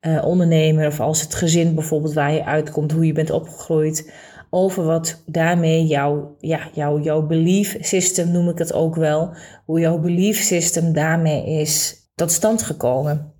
uh, 0.07 0.25
ondernemer 0.25 0.87
of 0.87 0.99
als 0.99 1.21
het 1.21 1.35
gezin 1.35 1.75
bijvoorbeeld 1.75 2.13
waar 2.13 2.33
je 2.33 2.45
uitkomt, 2.45 2.91
hoe 2.91 3.05
je 3.05 3.13
bent 3.13 3.31
opgegroeid, 3.31 4.13
over 4.49 4.83
wat 4.83 5.23
daarmee 5.25 5.85
jouw, 5.85 6.35
ja, 6.39 6.69
jouw, 6.73 6.99
jouw 6.99 7.25
belief 7.25 7.77
system 7.79 8.31
noem 8.31 8.49
ik 8.49 8.57
het 8.57 8.73
ook 8.73 8.95
wel, 8.95 9.33
hoe 9.65 9.79
jouw 9.79 9.99
belief 9.99 10.41
system 10.41 10.93
daarmee 10.93 11.45
is 11.45 11.95
tot 12.15 12.31
stand 12.31 12.63
gekomen. 12.63 13.33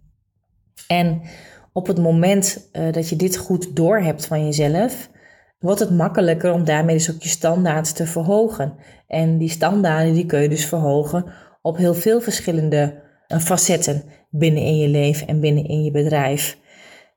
En 0.87 1.21
op 1.73 1.87
het 1.87 1.97
moment 1.97 2.69
uh, 2.73 2.91
dat 2.91 3.09
je 3.09 3.15
dit 3.15 3.37
goed 3.37 3.75
doorhebt 3.75 4.25
van 4.25 4.45
jezelf, 4.45 5.09
wordt 5.59 5.79
het 5.79 5.89
makkelijker 5.89 6.51
om 6.51 6.63
daarmee 6.63 6.95
dus 6.95 7.11
ook 7.11 7.21
je 7.21 7.29
standaard 7.29 7.95
te 7.95 8.05
verhogen. 8.05 8.75
En 9.07 9.37
die 9.37 9.49
standaarden 9.49 10.13
die 10.13 10.25
kun 10.25 10.41
je 10.41 10.49
dus 10.49 10.65
verhogen 10.65 11.25
op 11.61 11.77
heel 11.77 11.93
veel 11.93 12.21
verschillende 12.21 13.07
facetten 13.37 14.03
binnen 14.29 14.63
in 14.63 14.77
je 14.77 14.87
leven 14.87 15.27
en 15.27 15.39
binnen 15.39 15.65
in 15.65 15.83
je 15.83 15.91
bedrijf. 15.91 16.57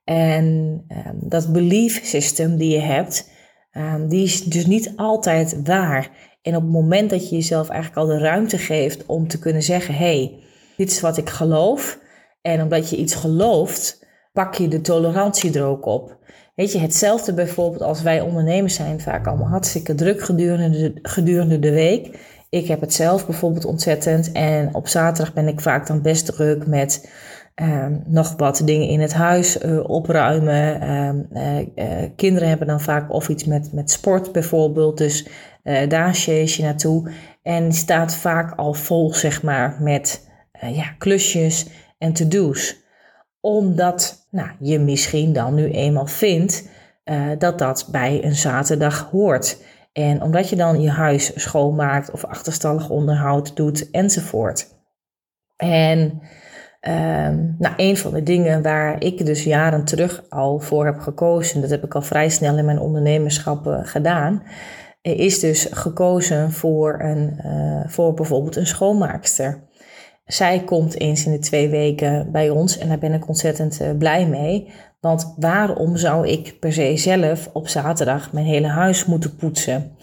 En 0.05 0.44
um, 0.88 1.29
dat 1.29 1.53
belief 1.53 2.05
system 2.05 2.57
die 2.57 2.70
je 2.70 2.81
hebt, 2.81 3.31
um, 3.72 4.09
die 4.09 4.25
is 4.25 4.44
dus 4.44 4.66
niet 4.66 4.92
altijd 4.96 5.61
waar. 5.64 6.11
En 6.42 6.57
op 6.57 6.62
het 6.62 6.72
moment 6.72 7.11
dat 7.11 7.29
je 7.29 7.35
jezelf 7.35 7.68
eigenlijk 7.68 8.01
al 8.01 8.16
de 8.16 8.18
ruimte 8.18 8.59
geeft 8.59 9.07
om 9.07 9.29
te 9.29 9.38
kunnen 9.38 9.62
zeggen: 9.62 9.94
hey, 9.94 10.38
dit 10.77 10.90
is 10.90 11.01
wat 11.01 11.16
ik 11.16 11.29
geloof. 11.29 12.01
En 12.42 12.62
omdat 12.62 12.90
je 12.90 12.96
iets 12.96 13.14
gelooft, 13.14 14.07
pak 14.33 14.55
je 14.55 14.68
de 14.68 14.81
tolerantie 14.81 15.59
er 15.59 15.64
ook 15.64 15.87
op. 15.87 16.18
Weet 16.55 16.72
je, 16.72 16.79
hetzelfde 16.79 17.35
bijvoorbeeld 17.35 17.83
als 17.83 18.03
wij 18.03 18.20
ondernemers 18.20 18.75
zijn 18.75 19.01
vaak 19.01 19.27
allemaal 19.27 19.48
hartstikke 19.48 19.94
druk 19.94 20.22
gedurende 20.22 20.92
de, 20.92 20.98
gedurende 21.03 21.59
de 21.59 21.70
week. 21.70 22.18
Ik 22.52 22.66
heb 22.66 22.80
het 22.80 22.94
zelf 22.94 23.26
bijvoorbeeld 23.26 23.64
ontzettend. 23.64 24.32
En 24.32 24.74
op 24.74 24.88
zaterdag 24.88 25.34
ben 25.34 25.48
ik 25.48 25.60
vaak 25.60 25.86
dan 25.86 26.02
best 26.02 26.26
druk 26.26 26.66
met 26.66 27.10
um, 27.54 28.02
nog 28.06 28.34
wat 28.36 28.62
dingen 28.64 28.88
in 28.88 29.00
het 29.00 29.12
huis 29.12 29.62
uh, 29.62 29.88
opruimen. 29.90 30.90
Um, 30.90 31.28
uh, 31.32 31.58
uh, 31.58 32.08
kinderen 32.16 32.48
hebben 32.48 32.66
dan 32.66 32.80
vaak 32.80 33.12
of 33.12 33.28
iets 33.28 33.44
met, 33.44 33.72
met 33.72 33.90
sport 33.90 34.32
bijvoorbeeld. 34.32 34.98
Dus 34.98 35.26
daar 35.88 36.14
chase 36.14 36.60
je 36.60 36.62
naartoe. 36.62 37.10
En 37.42 37.72
staat 37.72 38.14
vaak 38.14 38.58
al 38.58 38.74
vol, 38.74 39.14
zeg 39.14 39.42
maar, 39.42 39.76
met 39.80 40.28
ja, 40.60 40.94
klusjes 40.98 41.66
en 41.98 42.12
to-do's. 42.12 42.76
Omdat 43.40 44.26
nou, 44.30 44.48
je 44.60 44.78
misschien 44.78 45.32
dan 45.32 45.54
nu 45.54 45.70
eenmaal 45.70 46.06
vindt 46.06 46.68
dat 47.38 47.58
dat 47.58 47.88
bij 47.90 48.24
een 48.24 48.36
zaterdag 48.36 49.08
hoort. 49.10 49.58
En 49.92 50.22
omdat 50.22 50.48
je 50.48 50.57
dan 50.57 50.81
je 50.81 50.90
huis 50.90 51.33
schoonmaakt 51.35 52.11
of 52.11 52.24
achterstallig 52.24 52.88
onderhoud 52.88 53.57
doet 53.57 53.90
enzovoort. 53.90 54.68
En 55.57 56.22
Ehm, 56.83 57.46
nou, 57.59 57.74
een 57.76 57.96
van 57.96 58.12
de 58.12 58.22
dingen 58.22 58.62
waar 58.62 59.02
ik 59.02 59.26
dus 59.26 59.44
jaren 59.44 59.85
terug 59.85 60.24
al 60.28 60.59
voor 60.59 60.85
heb 60.87 60.98
gekozen, 60.98 61.61
dat 61.61 61.70
heb 61.70 61.85
ik 61.85 61.94
al 61.94 62.02
vrij 62.02 62.28
snel 62.28 62.59
in 62.59 62.64
mijn 62.64 62.78
ondernemerschap 62.78 63.66
uh, 63.66 63.78
gedaan, 63.83 64.42
is 65.02 65.40
dus 65.40 65.68
gekozen 65.70 66.52
voor, 66.52 67.00
een, 67.00 67.40
uh, 67.46 67.81
voor 67.87 68.14
bijvoorbeeld 68.14 68.57
een 68.57 68.66
schoonmaakster. 68.66 69.62
Zij 70.24 70.64
komt 70.64 71.00
eens 71.00 71.26
in 71.26 71.33
de 71.33 71.38
twee 71.38 71.68
weken 71.68 72.33
bij 72.33 72.50
ons 72.50 72.78
en 72.78 72.88
daar 72.88 72.98
ben 72.98 73.12
ik 73.12 73.28
ontzettend 73.28 73.98
blij 73.98 74.26
mee. 74.26 74.72
Want 75.02 75.34
waarom 75.36 75.96
zou 75.96 76.28
ik 76.28 76.56
per 76.60 76.72
se 76.72 76.96
zelf 76.96 77.50
op 77.52 77.68
zaterdag 77.68 78.32
mijn 78.32 78.46
hele 78.46 78.66
huis 78.66 79.04
moeten 79.04 79.36
poetsen? 79.36 79.96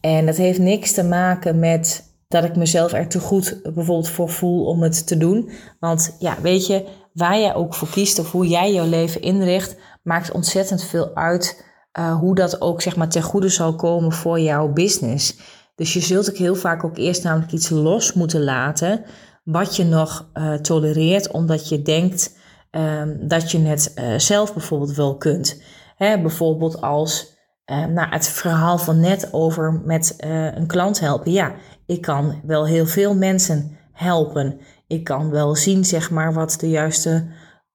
En 0.00 0.26
dat 0.26 0.36
heeft 0.36 0.58
niks 0.58 0.92
te 0.92 1.04
maken 1.04 1.58
met 1.58 2.14
dat 2.28 2.44
ik 2.44 2.56
mezelf 2.56 2.92
er 2.92 3.08
te 3.08 3.18
goed 3.18 3.60
bijvoorbeeld 3.62 4.08
voor 4.08 4.28
voel 4.28 4.64
om 4.64 4.82
het 4.82 5.06
te 5.06 5.16
doen. 5.16 5.50
Want 5.80 6.16
ja, 6.18 6.36
weet 6.42 6.66
je, 6.66 6.84
waar 7.12 7.38
jij 7.38 7.54
ook 7.54 7.74
voor 7.74 7.88
kiest 7.88 8.18
of 8.18 8.30
hoe 8.30 8.46
jij 8.46 8.72
jouw 8.72 8.88
leven 8.88 9.22
inricht, 9.22 9.76
maakt 10.02 10.32
ontzettend 10.32 10.84
veel 10.84 11.14
uit 11.14 11.64
uh, 11.98 12.18
hoe 12.18 12.34
dat 12.34 12.60
ook 12.60 12.82
zeg 12.82 12.96
maar 12.96 13.08
ten 13.08 13.22
goede 13.22 13.48
zal 13.48 13.74
komen 13.74 14.12
voor 14.12 14.40
jouw 14.40 14.72
business. 14.72 15.36
Dus 15.74 15.92
je 15.92 16.00
zult 16.00 16.30
ook 16.30 16.36
heel 16.36 16.54
vaak 16.54 16.84
ook 16.84 16.96
eerst 16.96 17.22
namelijk 17.22 17.52
iets 17.52 17.68
los 17.68 18.12
moeten 18.12 18.44
laten 18.44 19.04
wat 19.44 19.76
je 19.76 19.84
nog 19.84 20.30
uh, 20.34 20.54
tolereert 20.54 21.30
omdat 21.30 21.68
je 21.68 21.82
denkt 21.82 22.40
um, 22.76 23.28
dat 23.28 23.50
je 23.50 23.58
het 23.58 23.92
uh, 23.94 24.18
zelf 24.18 24.54
bijvoorbeeld 24.54 24.94
wel 24.94 25.16
kunt. 25.16 25.62
Hè, 25.96 26.20
bijvoorbeeld 26.20 26.80
als 26.80 27.30
nou, 27.66 28.10
het 28.10 28.28
verhaal 28.28 28.78
van 28.78 29.00
net 29.00 29.28
over 29.32 29.82
met 29.84 30.14
een 30.54 30.66
klant 30.66 31.00
helpen. 31.00 31.32
Ja, 31.32 31.54
ik 31.86 32.00
kan 32.00 32.40
wel 32.44 32.66
heel 32.66 32.86
veel 32.86 33.14
mensen 33.14 33.78
helpen. 33.92 34.60
Ik 34.86 35.04
kan 35.04 35.30
wel 35.30 35.56
zien, 35.56 35.84
zeg 35.84 36.10
maar, 36.10 36.32
wat 36.32 36.56
de 36.60 36.68
juiste 36.68 37.26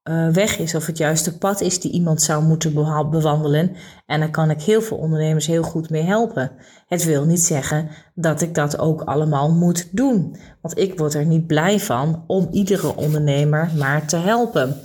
uh, 0.09 0.29
weg 0.29 0.57
is 0.57 0.75
of 0.75 0.85
het 0.85 0.97
juiste 0.97 1.37
pad 1.37 1.61
is 1.61 1.79
die 1.79 1.91
iemand 1.91 2.21
zou 2.21 2.43
moeten 2.43 2.73
bewandelen. 3.09 3.75
En 4.05 4.19
daar 4.19 4.29
kan 4.29 4.49
ik 4.49 4.61
heel 4.61 4.81
veel 4.81 4.97
ondernemers 4.97 5.47
heel 5.47 5.63
goed 5.63 5.89
mee 5.89 6.03
helpen. 6.03 6.51
Het 6.87 7.03
wil 7.03 7.25
niet 7.25 7.41
zeggen 7.41 7.89
dat 8.15 8.41
ik 8.41 8.55
dat 8.55 8.79
ook 8.79 9.01
allemaal 9.01 9.51
moet 9.51 9.87
doen. 9.91 10.35
Want 10.61 10.77
ik 10.77 10.97
word 10.97 11.13
er 11.13 11.25
niet 11.25 11.47
blij 11.47 11.79
van 11.79 12.23
om 12.27 12.47
iedere 12.51 12.95
ondernemer 12.95 13.71
maar 13.77 14.05
te 14.05 14.17
helpen. 14.17 14.75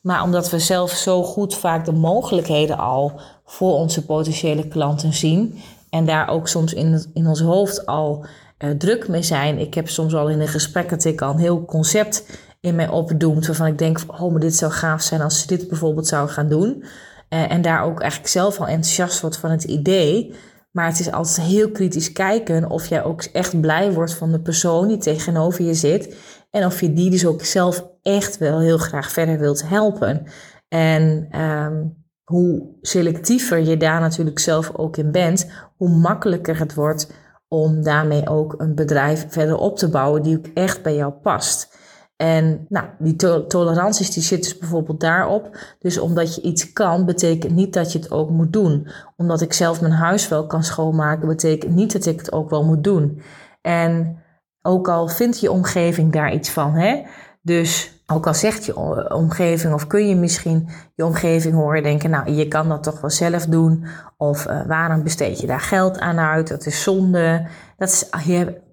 Maar 0.00 0.22
omdat 0.22 0.50
we 0.50 0.58
zelf 0.58 0.90
zo 0.90 1.22
goed 1.22 1.54
vaak 1.54 1.84
de 1.84 1.92
mogelijkheden 1.92 2.78
al 2.78 3.20
voor 3.44 3.72
onze 3.72 4.04
potentiële 4.04 4.68
klanten 4.68 5.14
zien. 5.14 5.58
En 5.90 6.06
daar 6.06 6.28
ook 6.28 6.48
soms 6.48 6.74
in, 6.74 7.04
in 7.14 7.26
ons 7.26 7.40
hoofd 7.40 7.86
al 7.86 8.26
uh, 8.58 8.70
druk 8.70 9.08
mee 9.08 9.22
zijn. 9.22 9.58
Ik 9.58 9.74
heb 9.74 9.88
soms 9.88 10.14
al 10.14 10.28
in 10.28 10.40
een 10.40 10.48
gesprek 10.48 10.88
dat 10.88 11.04
ik 11.04 11.22
al 11.22 11.30
een 11.30 11.38
heel 11.38 11.64
concept 11.64 12.24
in 12.60 12.74
mij 12.74 12.88
opdoemt. 12.88 13.46
Waarvan 13.46 13.66
ik 13.66 13.78
denk, 13.78 14.00
oh, 14.06 14.30
maar 14.30 14.40
dit 14.40 14.56
zou 14.56 14.72
gaaf 14.72 15.02
zijn 15.02 15.20
als 15.20 15.40
ze 15.40 15.46
dit 15.46 15.68
bijvoorbeeld 15.68 16.06
zou 16.06 16.28
gaan 16.28 16.48
doen. 16.48 16.84
Uh, 17.28 17.52
en 17.52 17.62
daar 17.62 17.82
ook 17.82 18.00
eigenlijk 18.00 18.30
zelf 18.30 18.60
al 18.60 18.66
enthousiast 18.66 19.20
wordt 19.20 19.36
van 19.36 19.50
het 19.50 19.64
idee. 19.64 20.34
Maar 20.70 20.86
het 20.86 21.00
is 21.00 21.12
altijd 21.12 21.46
heel 21.46 21.70
kritisch 21.70 22.12
kijken 22.12 22.70
of 22.70 22.86
jij 22.86 23.04
ook 23.04 23.22
echt 23.22 23.60
blij 23.60 23.92
wordt 23.92 24.14
van 24.14 24.32
de 24.32 24.40
persoon 24.40 24.88
die 24.88 24.96
tegenover 24.96 25.64
je 25.64 25.74
zit. 25.74 26.16
En 26.50 26.64
of 26.64 26.80
je 26.80 26.92
die 26.92 27.10
dus 27.10 27.26
ook 27.26 27.44
zelf 27.44 27.86
echt 28.02 28.38
wel 28.38 28.60
heel 28.60 28.78
graag 28.78 29.10
verder 29.10 29.38
wilt 29.38 29.68
helpen. 29.68 30.26
En 30.68 31.28
um, 31.40 31.96
hoe 32.24 32.76
selectiever 32.80 33.58
je 33.58 33.76
daar 33.76 34.00
natuurlijk 34.00 34.38
zelf 34.38 34.70
ook 34.76 34.96
in 34.96 35.10
bent, 35.10 35.50
hoe 35.76 35.88
makkelijker 35.88 36.58
het 36.58 36.74
wordt 36.74 37.12
om 37.48 37.82
daarmee 37.82 38.28
ook 38.28 38.54
een 38.58 38.74
bedrijf 38.74 39.26
verder 39.28 39.56
op 39.56 39.76
te 39.76 39.88
bouwen 39.88 40.22
die 40.22 40.36
ook 40.38 40.46
echt 40.54 40.82
bij 40.82 40.94
jou 40.94 41.12
past. 41.12 41.77
En 42.18 42.66
nou, 42.68 42.86
die 42.98 43.16
to 43.16 43.46
toleranties 43.46 44.10
die 44.10 44.22
zitten 44.22 44.50
dus 44.50 44.60
bijvoorbeeld 44.60 45.00
daarop. 45.00 45.56
Dus 45.78 45.98
omdat 45.98 46.34
je 46.34 46.40
iets 46.40 46.72
kan, 46.72 47.04
betekent 47.04 47.54
niet 47.54 47.72
dat 47.72 47.92
je 47.92 47.98
het 47.98 48.10
ook 48.10 48.30
moet 48.30 48.52
doen. 48.52 48.88
Omdat 49.16 49.40
ik 49.40 49.52
zelf 49.52 49.80
mijn 49.80 49.92
huis 49.92 50.28
wel 50.28 50.46
kan 50.46 50.64
schoonmaken, 50.64 51.28
betekent 51.28 51.74
niet 51.74 51.92
dat 51.92 52.06
ik 52.06 52.18
het 52.18 52.32
ook 52.32 52.50
wel 52.50 52.64
moet 52.64 52.84
doen. 52.84 53.22
En 53.60 54.22
ook 54.62 54.88
al 54.88 55.08
vindt 55.08 55.40
je 55.40 55.50
omgeving 55.52 56.12
daar 56.12 56.32
iets 56.32 56.50
van, 56.50 56.74
hè? 56.74 57.02
Dus 57.42 58.02
ook 58.06 58.26
al 58.26 58.34
zegt 58.34 58.64
je 58.64 59.10
omgeving 59.14 59.74
of 59.74 59.86
kun 59.86 60.08
je 60.08 60.16
misschien 60.16 60.68
je 60.94 61.04
omgeving 61.04 61.54
horen 61.54 61.82
denken, 61.82 62.10
nou 62.10 62.30
je 62.30 62.48
kan 62.48 62.68
dat 62.68 62.82
toch 62.82 63.00
wel 63.00 63.10
zelf 63.10 63.46
doen. 63.46 63.86
Of 64.16 64.46
uh, 64.46 64.66
waarom 64.66 65.02
besteed 65.02 65.40
je 65.40 65.46
daar 65.46 65.60
geld 65.60 65.98
aan 65.98 66.18
uit? 66.18 66.48
Dat 66.48 66.66
is 66.66 66.82
zonde. 66.82 67.46
Dat 67.76 67.88
is, 67.88 68.08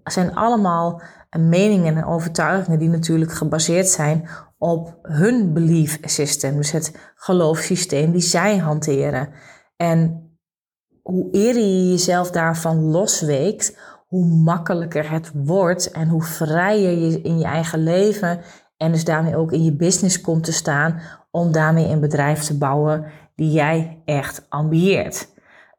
zijn 0.03 0.35
allemaal 0.35 1.01
meningen 1.39 1.97
en 1.97 2.05
overtuigingen 2.05 2.79
die 2.79 2.89
natuurlijk 2.89 3.31
gebaseerd 3.31 3.87
zijn 3.87 4.27
op 4.57 4.99
hun 5.01 5.53
belief 5.53 5.99
system. 6.01 6.55
Dus 6.55 6.71
het 6.71 6.97
geloofssysteem 7.15 8.11
die 8.11 8.21
zij 8.21 8.57
hanteren. 8.57 9.29
En 9.77 10.29
hoe 11.01 11.31
eerder 11.31 11.61
je 11.61 11.89
jezelf 11.89 12.31
daarvan 12.31 12.83
losweekt, 12.83 13.77
hoe 14.07 14.25
makkelijker 14.25 15.11
het 15.11 15.31
wordt 15.33 15.91
en 15.91 16.07
hoe 16.07 16.23
vrijer 16.23 16.97
je 16.97 17.21
in 17.21 17.39
je 17.39 17.45
eigen 17.45 17.83
leven 17.83 18.39
en 18.77 18.91
dus 18.91 19.03
daarmee 19.03 19.35
ook 19.35 19.51
in 19.51 19.63
je 19.63 19.75
business 19.75 20.21
komt 20.21 20.43
te 20.43 20.53
staan 20.53 21.01
om 21.31 21.51
daarmee 21.51 21.87
een 21.87 21.99
bedrijf 21.99 22.43
te 22.43 22.57
bouwen 22.57 23.05
die 23.35 23.51
jij 23.51 24.01
echt 24.05 24.45
ambieert. 24.49 25.33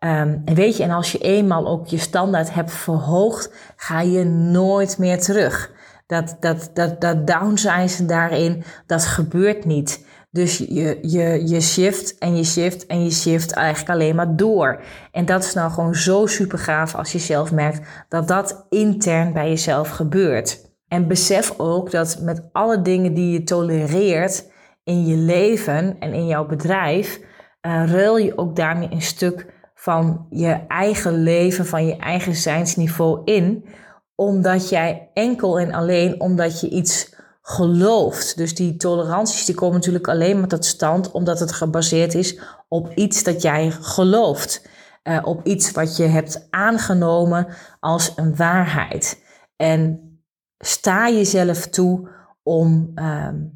En 0.06 0.42
weet 0.54 0.76
je, 0.76 0.82
en 0.82 0.90
als 0.90 1.12
je 1.12 1.18
eenmaal 1.18 1.66
ook 1.66 1.86
je 1.86 1.98
standaard 1.98 2.54
hebt 2.54 2.72
verhoogd, 2.72 3.52
ga 3.76 4.00
je 4.00 4.24
nooit 4.24 4.98
meer 4.98 5.20
terug. 5.20 5.70
Dat, 6.06 6.36
dat, 6.40 6.70
dat, 6.74 7.00
dat 7.00 7.26
downsizen 7.26 8.06
daarin, 8.06 8.64
dat 8.86 9.04
gebeurt 9.04 9.64
niet. 9.64 10.06
Dus 10.30 10.58
je, 10.58 10.98
je, 11.02 11.48
je 11.48 11.60
shift 11.60 12.18
en 12.18 12.36
je 12.36 12.44
shift 12.44 12.86
en 12.86 13.04
je 13.04 13.10
shift 13.10 13.52
eigenlijk 13.52 13.90
alleen 13.90 14.14
maar 14.14 14.36
door. 14.36 14.80
En 15.12 15.24
dat 15.24 15.44
is 15.44 15.54
nou 15.54 15.70
gewoon 15.70 15.94
zo 15.94 16.26
super 16.26 16.58
gaaf 16.58 16.94
als 16.94 17.12
je 17.12 17.18
zelf 17.18 17.52
merkt 17.52 17.88
dat 18.08 18.28
dat 18.28 18.66
intern 18.70 19.32
bij 19.32 19.48
jezelf 19.48 19.88
gebeurt. 19.88 20.60
En 20.88 21.08
besef 21.08 21.54
ook 21.56 21.90
dat 21.90 22.18
met 22.20 22.48
alle 22.52 22.82
dingen 22.82 23.14
die 23.14 23.32
je 23.32 23.42
tolereert 23.42 24.50
in 24.84 25.06
je 25.06 25.16
leven 25.16 25.96
en 26.00 26.12
in 26.12 26.26
jouw 26.26 26.46
bedrijf, 26.46 27.20
uh, 27.66 27.90
ruil 27.90 28.16
je 28.16 28.38
ook 28.38 28.56
daarmee 28.56 28.88
een 28.90 29.02
stuk 29.02 29.54
van 29.86 30.26
je 30.30 30.64
eigen 30.68 31.22
leven, 31.22 31.66
van 31.66 31.86
je 31.86 31.96
eigen 31.96 32.34
zijnsniveau 32.34 33.20
in, 33.24 33.64
omdat 34.14 34.68
jij 34.68 35.10
enkel 35.14 35.58
en 35.60 35.72
alleen 35.72 36.20
omdat 36.20 36.60
je 36.60 36.68
iets 36.68 37.14
gelooft. 37.42 38.36
Dus 38.36 38.54
die 38.54 38.76
toleranties 38.76 39.44
die 39.44 39.54
komen 39.54 39.74
natuurlijk 39.74 40.08
alleen 40.08 40.38
maar 40.38 40.48
tot 40.48 40.64
stand 40.64 41.10
omdat 41.10 41.40
het 41.40 41.52
gebaseerd 41.52 42.14
is 42.14 42.40
op 42.68 42.92
iets 42.94 43.22
dat 43.22 43.42
jij 43.42 43.70
gelooft. 43.70 44.68
Uh, 45.04 45.18
op 45.22 45.46
iets 45.46 45.72
wat 45.72 45.96
je 45.96 46.04
hebt 46.04 46.46
aangenomen 46.50 47.46
als 47.80 48.12
een 48.16 48.36
waarheid. 48.36 49.22
En 49.56 50.00
sta 50.58 51.10
jezelf 51.10 51.66
toe 51.66 52.08
om 52.42 52.92
um, 52.94 53.55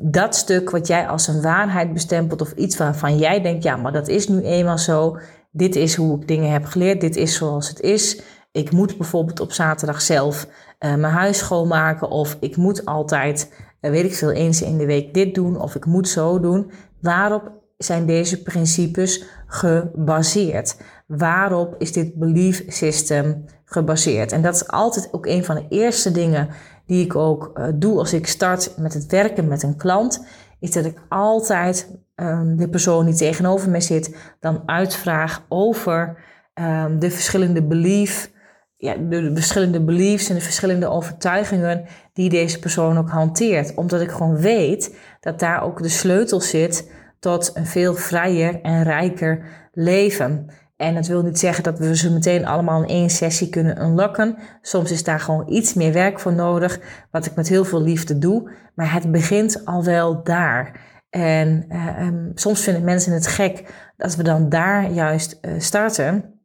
dat 0.00 0.34
stuk 0.34 0.70
wat 0.70 0.86
jij 0.86 1.08
als 1.08 1.26
een 1.28 1.42
waarheid 1.42 1.92
bestempelt 1.92 2.40
of 2.40 2.52
iets 2.52 2.76
waarvan 2.76 3.18
jij 3.18 3.40
denkt, 3.40 3.62
ja, 3.62 3.76
maar 3.76 3.92
dat 3.92 4.08
is 4.08 4.28
nu 4.28 4.42
eenmaal 4.42 4.78
zo. 4.78 5.18
Dit 5.50 5.76
is 5.76 5.94
hoe 5.94 6.20
ik 6.20 6.28
dingen 6.28 6.50
heb 6.50 6.64
geleerd. 6.64 7.00
Dit 7.00 7.16
is 7.16 7.34
zoals 7.34 7.68
het 7.68 7.80
is. 7.80 8.22
Ik 8.52 8.72
moet 8.72 8.96
bijvoorbeeld 8.96 9.40
op 9.40 9.52
zaterdag 9.52 10.00
zelf 10.00 10.46
uh, 10.46 10.94
mijn 10.94 11.12
huis 11.12 11.38
schoonmaken. 11.38 12.10
Of 12.10 12.36
ik 12.40 12.56
moet 12.56 12.84
altijd, 12.84 13.52
uh, 13.80 13.90
weet 13.90 14.04
ik 14.04 14.14
veel, 14.14 14.30
eens 14.30 14.62
in 14.62 14.78
de 14.78 14.86
week 14.86 15.14
dit 15.14 15.34
doen. 15.34 15.60
Of 15.60 15.74
ik 15.74 15.86
moet 15.86 16.08
zo 16.08 16.40
doen. 16.40 16.70
Waarop 17.00 17.52
zijn 17.78 18.06
deze 18.06 18.42
principes 18.42 19.24
gebaseerd? 19.46 20.76
Waarop 21.06 21.74
is 21.78 21.92
dit 21.92 22.14
belief 22.14 22.64
system 22.68 23.44
gebaseerd? 23.64 24.32
En 24.32 24.42
dat 24.42 24.54
is 24.54 24.68
altijd 24.68 25.08
ook 25.12 25.26
een 25.26 25.44
van 25.44 25.54
de 25.54 25.66
eerste 25.68 26.12
dingen 26.12 26.48
die 26.92 27.04
ik 27.04 27.16
ook 27.16 27.50
uh, 27.54 27.66
doe 27.74 27.98
als 27.98 28.12
ik 28.12 28.26
start 28.26 28.74
met 28.76 28.94
het 28.94 29.06
werken 29.06 29.48
met 29.48 29.62
een 29.62 29.76
klant. 29.76 30.24
Is 30.60 30.72
dat 30.72 30.84
ik 30.84 30.98
altijd 31.08 31.98
um, 32.16 32.56
de 32.56 32.68
persoon 32.68 33.04
die 33.04 33.14
tegenover 33.14 33.70
me 33.70 33.80
zit 33.80 34.16
dan 34.40 34.62
uitvraag 34.66 35.44
over 35.48 36.16
um, 36.54 36.98
de 36.98 37.10
verschillende 37.10 37.62
belief, 37.62 38.32
ja, 38.76 38.94
de, 38.94 39.08
de 39.08 39.34
verschillende 39.34 39.84
beliefs 39.84 40.28
en 40.28 40.34
de 40.34 40.40
verschillende 40.40 40.86
overtuigingen 40.86 41.84
die 42.12 42.28
deze 42.28 42.58
persoon 42.58 42.98
ook 42.98 43.10
hanteert. 43.10 43.74
Omdat 43.74 44.00
ik 44.00 44.10
gewoon 44.10 44.36
weet 44.36 44.96
dat 45.20 45.38
daar 45.38 45.62
ook 45.62 45.82
de 45.82 45.88
sleutel 45.88 46.40
zit 46.40 46.92
tot 47.18 47.50
een 47.54 47.66
veel 47.66 47.94
vrijer 47.94 48.60
en 48.60 48.82
rijker 48.82 49.44
leven. 49.72 50.50
En 50.82 50.94
dat 50.94 51.06
wil 51.06 51.22
niet 51.22 51.38
zeggen 51.38 51.64
dat 51.64 51.78
we 51.78 51.96
ze 51.96 52.12
meteen 52.12 52.46
allemaal 52.46 52.82
in 52.82 52.88
één 52.88 53.10
sessie 53.10 53.48
kunnen 53.48 53.82
unlocken. 53.82 54.36
Soms 54.62 54.90
is 54.90 55.04
daar 55.04 55.20
gewoon 55.20 55.48
iets 55.48 55.74
meer 55.74 55.92
werk 55.92 56.20
voor 56.20 56.32
nodig, 56.32 56.80
wat 57.10 57.26
ik 57.26 57.34
met 57.34 57.48
heel 57.48 57.64
veel 57.64 57.82
liefde 57.82 58.18
doe. 58.18 58.50
Maar 58.74 58.92
het 58.92 59.10
begint 59.10 59.64
al 59.64 59.84
wel 59.84 60.22
daar. 60.22 60.80
En 61.10 61.64
uh, 61.68 62.06
um, 62.06 62.30
soms 62.34 62.62
vinden 62.62 62.84
mensen 62.84 63.12
het 63.12 63.26
gek 63.26 63.74
dat 63.96 64.16
we 64.16 64.22
dan 64.22 64.48
daar 64.48 64.90
juist 64.90 65.38
uh, 65.42 65.52
starten. 65.58 66.40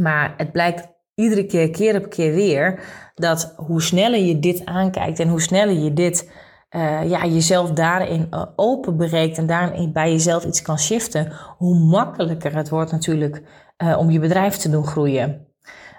Maar 0.00 0.34
het 0.36 0.52
blijkt 0.52 0.88
iedere 1.14 1.46
keer, 1.46 1.70
keer 1.70 1.96
op 1.96 2.10
keer 2.10 2.34
weer, 2.34 2.80
dat 3.14 3.54
hoe 3.56 3.82
sneller 3.82 4.20
je 4.20 4.38
dit 4.38 4.64
aankijkt 4.64 5.18
en 5.18 5.28
hoe 5.28 5.40
sneller 5.40 5.74
je 5.74 5.92
dit 5.92 6.30
uh, 6.70 7.08
ja, 7.08 7.26
jezelf 7.26 7.70
daarin 7.70 8.26
uh, 8.30 8.46
open 8.56 8.96
breekt 8.96 9.38
en 9.38 9.46
daarin 9.46 9.92
bij 9.92 10.10
jezelf 10.10 10.44
iets 10.44 10.62
kan 10.62 10.78
shiften, 10.78 11.32
hoe 11.58 11.78
makkelijker 11.78 12.56
het 12.56 12.68
wordt 12.68 12.92
natuurlijk 12.92 13.42
uh, 13.82 13.98
om 13.98 14.10
je 14.10 14.18
bedrijf 14.18 14.56
te 14.56 14.70
doen 14.70 14.86
groeien. 14.86 15.46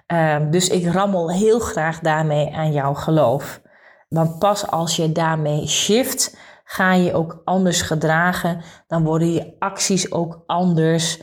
Ehm, 0.06 0.50
dus 0.50 0.70
ik 0.70 0.94
rammel 0.94 1.32
heel 1.32 1.60
graag 1.60 2.00
daarmee 2.00 2.56
aan 2.56 2.72
jouw 2.72 2.94
geloof. 2.94 3.62
Want 4.10 4.40
pas 4.40 4.68
als 4.68 4.96
je 4.96 5.12
daarmee 5.12 5.68
shift, 5.68 6.38
ga 6.64 6.94
je 6.94 7.14
ook 7.14 7.42
anders 7.44 7.82
gedragen. 7.82 8.62
Dan 8.88 9.04
worden 9.04 9.34
je 9.34 9.56
acties 9.60 10.12
ook 10.12 10.44
anders. 10.46 11.22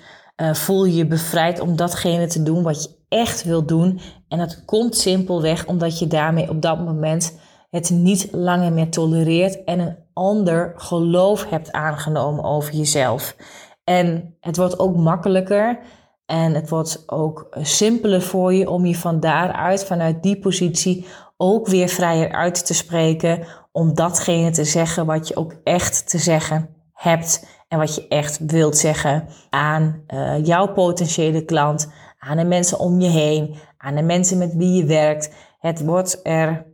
voel 0.52 0.84
je 0.84 0.94
je 0.94 1.06
bevrijd 1.06 1.60
om 1.60 1.76
datgene 1.76 2.26
te 2.26 2.42
doen 2.42 2.62
wat 2.62 2.82
je 2.82 3.02
echt 3.08 3.42
wil 3.42 3.66
doen. 3.66 4.00
En 4.28 4.38
dat 4.38 4.64
komt 4.64 4.96
simpelweg 4.96 5.66
omdat 5.66 5.98
je 5.98 6.06
daarmee 6.06 6.48
op 6.48 6.62
dat 6.62 6.78
moment 6.78 7.38
het 7.70 7.90
niet 7.90 8.28
langer 8.32 8.72
meer 8.72 8.90
tolereert 8.90 9.64
en 9.64 9.78
een 9.78 9.96
ander 10.12 10.72
geloof 10.76 11.48
hebt 11.48 11.72
aangenomen 11.72 12.44
over 12.44 12.74
jezelf. 12.74 13.36
En 13.84 14.36
het 14.40 14.56
wordt 14.56 14.78
ook 14.78 14.96
makkelijker 14.96 15.78
en 16.26 16.54
het 16.54 16.68
wordt 16.68 17.02
ook 17.06 17.48
simpeler 17.60 18.22
voor 18.22 18.54
je 18.54 18.70
om 18.70 18.86
je 18.86 18.96
van 18.96 19.20
daaruit, 19.20 19.84
vanuit 19.84 20.22
die 20.22 20.38
positie, 20.38 21.06
ook 21.36 21.66
weer 21.66 21.88
vrijer 21.88 22.32
uit 22.32 22.66
te 22.66 22.74
spreken. 22.74 23.46
Om 23.72 23.94
datgene 23.94 24.50
te 24.50 24.64
zeggen 24.64 25.06
wat 25.06 25.28
je 25.28 25.36
ook 25.36 25.54
echt 25.64 26.08
te 26.08 26.18
zeggen 26.18 26.68
hebt. 26.92 27.46
En 27.68 27.78
wat 27.78 27.94
je 27.94 28.08
echt 28.08 28.38
wilt 28.46 28.76
zeggen 28.76 29.28
aan 29.50 30.02
uh, 30.08 30.44
jouw 30.44 30.72
potentiële 30.72 31.44
klant, 31.44 31.92
aan 32.18 32.36
de 32.36 32.44
mensen 32.44 32.78
om 32.78 33.00
je 33.00 33.08
heen, 33.08 33.54
aan 33.78 33.94
de 33.94 34.02
mensen 34.02 34.38
met 34.38 34.54
wie 34.54 34.72
je 34.72 34.84
werkt. 34.84 35.34
Het 35.58 35.84
wordt 35.84 36.20
er 36.22 36.66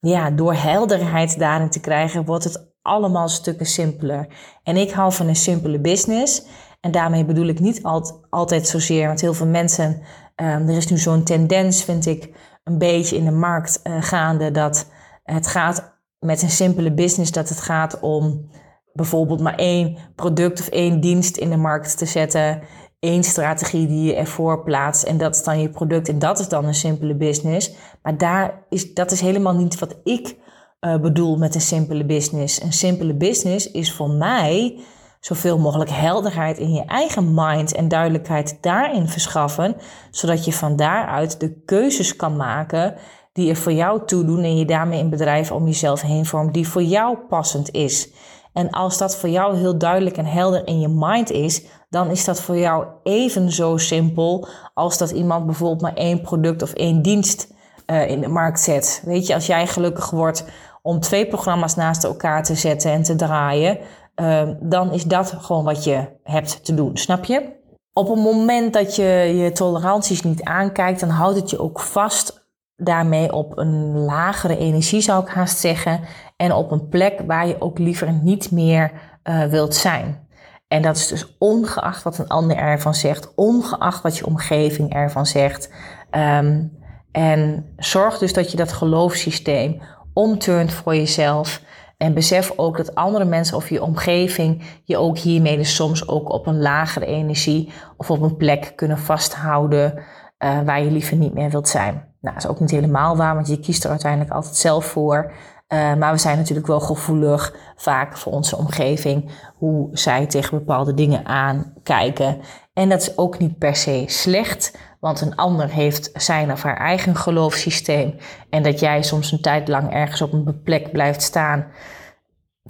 ja, 0.00 0.30
door 0.30 0.54
helderheid 0.54 1.38
daarin 1.38 1.70
te 1.70 1.80
krijgen, 1.80 2.24
wordt 2.24 2.44
het 2.44 2.72
allemaal 2.82 3.28
stukken 3.28 3.66
simpeler. 3.66 4.28
En 4.62 4.76
ik 4.76 4.90
hou 4.90 5.12
van 5.12 5.28
een 5.28 5.36
simpele 5.36 5.80
business. 5.80 6.42
En 6.84 6.90
daarmee 6.90 7.24
bedoel 7.24 7.46
ik 7.46 7.60
niet 7.60 7.82
altijd 8.30 8.68
zozeer, 8.68 9.06
want 9.06 9.20
heel 9.20 9.34
veel 9.34 9.46
mensen, 9.46 9.90
um, 10.36 10.68
er 10.68 10.76
is 10.76 10.88
nu 10.88 10.98
zo'n 10.98 11.22
tendens, 11.22 11.84
vind 11.84 12.06
ik, 12.06 12.30
een 12.64 12.78
beetje 12.78 13.16
in 13.16 13.24
de 13.24 13.30
markt 13.30 13.80
uh, 13.84 14.02
gaande, 14.02 14.50
dat 14.50 14.90
het 15.22 15.46
gaat 15.46 15.98
met 16.18 16.42
een 16.42 16.50
simpele 16.50 16.92
business, 16.92 17.32
dat 17.32 17.48
het 17.48 17.60
gaat 17.60 18.00
om 18.00 18.50
bijvoorbeeld 18.92 19.40
maar 19.40 19.54
één 19.54 19.96
product 20.14 20.60
of 20.60 20.68
één 20.68 21.00
dienst 21.00 21.36
in 21.36 21.50
de 21.50 21.56
markt 21.56 21.98
te 21.98 22.06
zetten 22.06 22.60
één 22.98 23.24
strategie 23.24 23.86
die 23.86 24.04
je 24.04 24.14
ervoor 24.14 24.62
plaatst 24.62 25.02
en 25.02 25.18
dat 25.18 25.34
is 25.34 25.42
dan 25.42 25.60
je 25.60 25.68
product 25.68 26.08
en 26.08 26.18
dat 26.18 26.38
is 26.38 26.48
dan 26.48 26.64
een 26.64 26.74
simpele 26.74 27.14
business. 27.14 27.72
Maar 28.02 28.18
daar 28.18 28.66
is, 28.68 28.94
dat 28.94 29.10
is 29.10 29.20
helemaal 29.20 29.54
niet 29.54 29.78
wat 29.78 29.96
ik 30.04 30.36
uh, 30.80 30.96
bedoel 31.00 31.36
met 31.36 31.54
een 31.54 31.60
simpele 31.60 32.04
business. 32.04 32.62
Een 32.62 32.72
simpele 32.72 33.14
business 33.14 33.70
is 33.70 33.92
voor 33.92 34.10
mij 34.10 34.80
zoveel 35.24 35.58
mogelijk 35.58 35.90
helderheid 35.90 36.58
in 36.58 36.72
je 36.72 36.84
eigen 36.84 37.34
mind 37.34 37.74
en 37.74 37.88
duidelijkheid 37.88 38.58
daarin 38.60 39.08
verschaffen, 39.08 39.76
zodat 40.10 40.44
je 40.44 40.52
van 40.52 40.76
daaruit 40.76 41.40
de 41.40 41.62
keuzes 41.64 42.16
kan 42.16 42.36
maken 42.36 42.94
die 43.32 43.50
er 43.50 43.56
voor 43.56 43.72
jou 43.72 44.06
toe 44.06 44.24
doen 44.24 44.42
en 44.42 44.56
je 44.56 44.64
daarmee 44.64 45.00
een 45.00 45.10
bedrijf 45.10 45.52
om 45.52 45.66
jezelf 45.66 46.00
heen 46.00 46.26
vormt 46.26 46.54
die 46.54 46.68
voor 46.68 46.82
jou 46.82 47.16
passend 47.28 47.70
is. 47.70 48.10
En 48.52 48.70
als 48.70 48.98
dat 48.98 49.16
voor 49.16 49.28
jou 49.28 49.56
heel 49.56 49.78
duidelijk 49.78 50.16
en 50.16 50.26
helder 50.26 50.66
in 50.66 50.80
je 50.80 50.88
mind 50.88 51.30
is, 51.30 51.62
dan 51.90 52.10
is 52.10 52.24
dat 52.24 52.40
voor 52.40 52.58
jou 52.58 52.86
even 53.02 53.52
zo 53.52 53.76
simpel 53.76 54.48
als 54.74 54.98
dat 54.98 55.10
iemand 55.10 55.46
bijvoorbeeld 55.46 55.82
maar 55.82 55.94
één 55.94 56.20
product 56.20 56.62
of 56.62 56.72
één 56.72 57.02
dienst 57.02 57.52
uh, 57.86 58.10
in 58.10 58.20
de 58.20 58.28
markt 58.28 58.60
zet. 58.60 59.02
Weet 59.04 59.26
je, 59.26 59.34
als 59.34 59.46
jij 59.46 59.66
gelukkig 59.66 60.10
wordt 60.10 60.44
om 60.82 61.00
twee 61.00 61.26
programma's 61.26 61.74
naast 61.74 62.04
elkaar 62.04 62.42
te 62.42 62.54
zetten 62.54 62.90
en 62.90 63.02
te 63.02 63.14
draaien, 63.14 63.78
uh, 64.16 64.48
dan 64.60 64.92
is 64.92 65.04
dat 65.04 65.34
gewoon 65.38 65.64
wat 65.64 65.84
je 65.84 66.08
hebt 66.22 66.64
te 66.64 66.74
doen. 66.74 66.96
Snap 66.96 67.24
je? 67.24 67.52
Op 67.92 68.08
het 68.08 68.18
moment 68.18 68.72
dat 68.72 68.96
je 68.96 69.32
je 69.36 69.52
toleranties 69.52 70.22
niet 70.22 70.42
aankijkt, 70.42 71.00
dan 71.00 71.08
houdt 71.08 71.36
het 71.36 71.50
je 71.50 71.58
ook 71.58 71.80
vast 71.80 72.48
daarmee 72.76 73.32
op 73.32 73.58
een 73.58 73.98
lagere 73.98 74.58
energie, 74.58 75.00
zou 75.00 75.22
ik 75.22 75.28
haast 75.28 75.58
zeggen. 75.58 76.00
En 76.36 76.52
op 76.52 76.70
een 76.70 76.88
plek 76.88 77.20
waar 77.26 77.46
je 77.46 77.60
ook 77.60 77.78
liever 77.78 78.12
niet 78.12 78.50
meer 78.50 78.92
uh, 79.24 79.44
wilt 79.44 79.74
zijn. 79.74 80.28
En 80.68 80.82
dat 80.82 80.96
is 80.96 81.06
dus 81.06 81.36
ongeacht 81.38 82.02
wat 82.02 82.18
een 82.18 82.28
ander 82.28 82.56
ervan 82.56 82.94
zegt, 82.94 83.34
ongeacht 83.34 84.02
wat 84.02 84.16
je 84.16 84.26
omgeving 84.26 84.92
ervan 84.94 85.26
zegt. 85.26 85.70
Um, 86.10 86.78
en 87.12 87.72
zorg 87.76 88.18
dus 88.18 88.32
dat 88.32 88.50
je 88.50 88.56
dat 88.56 88.72
geloofssysteem 88.72 89.80
omturnt 90.12 90.72
voor 90.72 90.94
jezelf. 90.94 91.60
En 91.96 92.14
besef 92.14 92.52
ook 92.56 92.76
dat 92.76 92.94
andere 92.94 93.24
mensen 93.24 93.56
of 93.56 93.68
je 93.68 93.82
omgeving 93.82 94.62
je 94.84 94.96
ook 94.96 95.18
hiermee 95.18 95.56
dus 95.56 95.74
soms 95.74 96.08
ook 96.08 96.32
op 96.32 96.46
een 96.46 96.60
lagere 96.60 97.06
energie 97.06 97.72
of 97.96 98.10
op 98.10 98.22
een 98.22 98.36
plek 98.36 98.72
kunnen 98.76 98.98
vasthouden 98.98 99.94
uh, 100.38 100.60
waar 100.64 100.82
je 100.82 100.90
liever 100.90 101.16
niet 101.16 101.34
meer 101.34 101.50
wilt 101.50 101.68
zijn. 101.68 101.94
Nou, 101.94 102.34
dat 102.34 102.44
is 102.44 102.50
ook 102.50 102.60
niet 102.60 102.70
helemaal 102.70 103.16
waar, 103.16 103.34
want 103.34 103.48
je 103.48 103.60
kiest 103.60 103.84
er 103.84 103.90
uiteindelijk 103.90 104.32
altijd 104.32 104.56
zelf 104.56 104.84
voor. 104.84 105.32
Uh, 105.68 105.94
maar 105.94 106.12
we 106.12 106.18
zijn 106.18 106.38
natuurlijk 106.38 106.66
wel 106.66 106.80
gevoelig 106.80 107.56
vaak 107.76 108.16
voor 108.16 108.32
onze 108.32 108.56
omgeving, 108.56 109.30
hoe 109.54 109.88
zij 109.92 110.26
tegen 110.26 110.58
bepaalde 110.58 110.94
dingen 110.94 111.26
aankijken. 111.26 112.40
En 112.72 112.88
dat 112.88 113.00
is 113.00 113.18
ook 113.18 113.38
niet 113.38 113.58
per 113.58 113.76
se 113.76 114.04
slecht, 114.06 114.78
want 115.04 115.20
een 115.20 115.36
ander 115.36 115.68
heeft 115.68 116.10
zijn 116.14 116.52
of 116.52 116.62
haar 116.62 116.76
eigen 116.76 117.16
geloofssysteem. 117.16 118.14
En 118.48 118.62
dat 118.62 118.80
jij 118.80 119.02
soms 119.02 119.32
een 119.32 119.40
tijd 119.40 119.68
lang 119.68 119.92
ergens 119.92 120.22
op 120.22 120.32
een 120.32 120.62
plek 120.62 120.92
blijft 120.92 121.22
staan, 121.22 121.66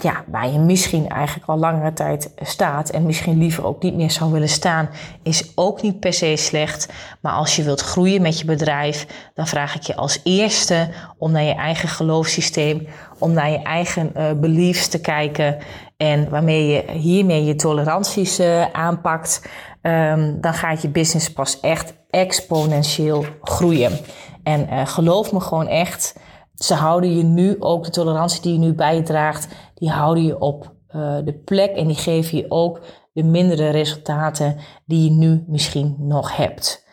ja, 0.02 0.24
waar 0.26 0.50
je 0.50 0.58
misschien 0.58 1.08
eigenlijk 1.08 1.48
al 1.48 1.56
langere 1.56 1.92
tijd 1.92 2.32
staat 2.36 2.90
en 2.90 3.06
misschien 3.06 3.38
liever 3.38 3.64
ook 3.64 3.82
niet 3.82 3.94
meer 3.94 4.10
zou 4.10 4.32
willen 4.32 4.48
staan, 4.48 4.88
is 5.22 5.52
ook 5.54 5.82
niet 5.82 6.00
per 6.00 6.12
se 6.12 6.36
slecht. 6.36 6.92
Maar 7.20 7.32
als 7.32 7.56
je 7.56 7.62
wilt 7.62 7.80
groeien 7.80 8.22
met 8.22 8.38
je 8.38 8.44
bedrijf, 8.44 9.06
dan 9.34 9.46
vraag 9.46 9.74
ik 9.74 9.82
je 9.82 9.96
als 9.96 10.20
eerste 10.24 10.88
om 11.18 11.32
naar 11.32 11.42
je 11.42 11.54
eigen 11.54 11.88
geloofssysteem, 11.88 12.86
om 13.18 13.32
naar 13.32 13.50
je 13.50 13.62
eigen 13.62 14.12
uh, 14.16 14.32
beliefs 14.32 14.88
te 14.88 15.00
kijken 15.00 15.58
en 15.96 16.28
waarmee 16.28 16.66
je 16.66 16.84
hiermee 16.90 17.44
je 17.44 17.54
toleranties 17.54 18.40
uh, 18.40 18.70
aanpakt. 18.72 19.48
Um, 19.82 20.40
dan 20.40 20.54
gaat 20.54 20.82
je 20.82 20.88
business 20.88 21.32
pas 21.32 21.60
echt 21.60 21.94
exponentieel 22.10 23.24
groeien. 23.42 23.98
En 24.42 24.68
uh, 24.70 24.86
geloof 24.86 25.32
me 25.32 25.40
gewoon 25.40 25.68
echt 25.68 26.14
ze 26.54 26.74
houden 26.74 27.16
je 27.16 27.22
nu 27.22 27.56
ook, 27.58 27.84
de 27.84 27.90
tolerantie 27.90 28.40
die 28.40 28.52
je 28.52 28.58
nu 28.58 28.72
bijdraagt, 28.72 29.48
die 29.84 29.92
houden 29.92 30.24
je 30.24 30.38
op 30.38 30.74
uh, 30.96 31.16
de 31.24 31.40
plek 31.44 31.76
en 31.76 31.86
die 31.86 31.96
geven 31.96 32.38
je 32.38 32.44
ook 32.48 32.80
de 33.12 33.22
mindere 33.22 33.68
resultaten 33.68 34.56
die 34.84 35.04
je 35.04 35.10
nu 35.10 35.44
misschien 35.46 35.96
nog 35.98 36.36
hebt. 36.36 36.86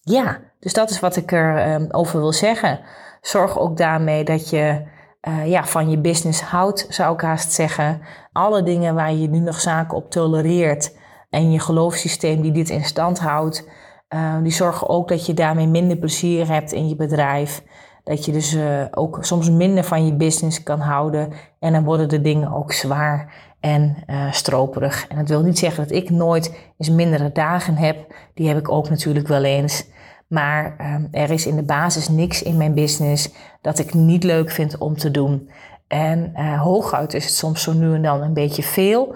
Ja, 0.00 0.40
dus 0.60 0.72
dat 0.72 0.90
is 0.90 1.00
wat 1.00 1.16
ik 1.16 1.32
erover 1.32 1.74
um, 1.74 1.86
over 1.90 2.20
wil 2.20 2.32
zeggen. 2.32 2.80
Zorg 3.20 3.58
ook 3.58 3.76
daarmee 3.76 4.24
dat 4.24 4.50
je 4.50 4.82
uh, 5.28 5.50
ja, 5.50 5.64
van 5.64 5.90
je 5.90 5.98
business 5.98 6.40
houdt, 6.40 6.86
zou 6.88 7.14
ik 7.14 7.20
haast 7.20 7.52
zeggen. 7.52 8.00
Alle 8.32 8.62
dingen 8.62 8.94
waar 8.94 9.12
je 9.12 9.28
nu 9.28 9.38
nog 9.38 9.60
zaken 9.60 9.96
op 9.96 10.10
tolereert 10.10 10.96
en 11.30 11.52
je 11.52 11.58
geloofssysteem 11.60 12.40
die 12.40 12.52
dit 12.52 12.70
in 12.70 12.84
stand 12.84 13.18
houdt, 13.18 13.68
uh, 14.14 14.36
die 14.42 14.52
zorgen 14.52 14.88
ook 14.88 15.08
dat 15.08 15.26
je 15.26 15.34
daarmee 15.34 15.66
minder 15.66 15.96
plezier 15.96 16.48
hebt 16.48 16.72
in 16.72 16.88
je 16.88 16.96
bedrijf. 16.96 17.62
Dat 18.04 18.24
je 18.24 18.32
dus 18.32 18.54
uh, 18.54 18.84
ook 18.90 19.18
soms 19.20 19.50
minder 19.50 19.84
van 19.84 20.06
je 20.06 20.14
business 20.14 20.62
kan 20.62 20.80
houden. 20.80 21.32
En 21.58 21.72
dan 21.72 21.84
worden 21.84 22.08
de 22.08 22.20
dingen 22.20 22.52
ook 22.52 22.72
zwaar 22.72 23.32
en 23.60 23.96
uh, 24.06 24.32
stroperig. 24.32 25.06
En 25.08 25.16
dat 25.16 25.28
wil 25.28 25.42
niet 25.42 25.58
zeggen 25.58 25.82
dat 25.82 25.96
ik 25.96 26.10
nooit 26.10 26.72
eens 26.78 26.90
mindere 26.90 27.32
dagen 27.32 27.76
heb. 27.76 28.14
Die 28.34 28.48
heb 28.48 28.58
ik 28.58 28.70
ook 28.70 28.88
natuurlijk 28.88 29.28
wel 29.28 29.44
eens. 29.44 29.86
Maar 30.28 30.76
um, 30.94 31.08
er 31.10 31.30
is 31.30 31.46
in 31.46 31.56
de 31.56 31.62
basis 31.62 32.08
niks 32.08 32.42
in 32.42 32.56
mijn 32.56 32.74
business 32.74 33.30
dat 33.60 33.78
ik 33.78 33.94
niet 33.94 34.24
leuk 34.24 34.50
vind 34.50 34.78
om 34.78 34.96
te 34.96 35.10
doen. 35.10 35.50
En 35.88 36.32
uh, 36.36 36.62
hooguit 36.62 37.14
is 37.14 37.24
het 37.24 37.34
soms 37.34 37.62
zo 37.62 37.72
nu 37.72 37.94
en 37.94 38.02
dan 38.02 38.22
een 38.22 38.34
beetje 38.34 38.62
veel. 38.62 39.14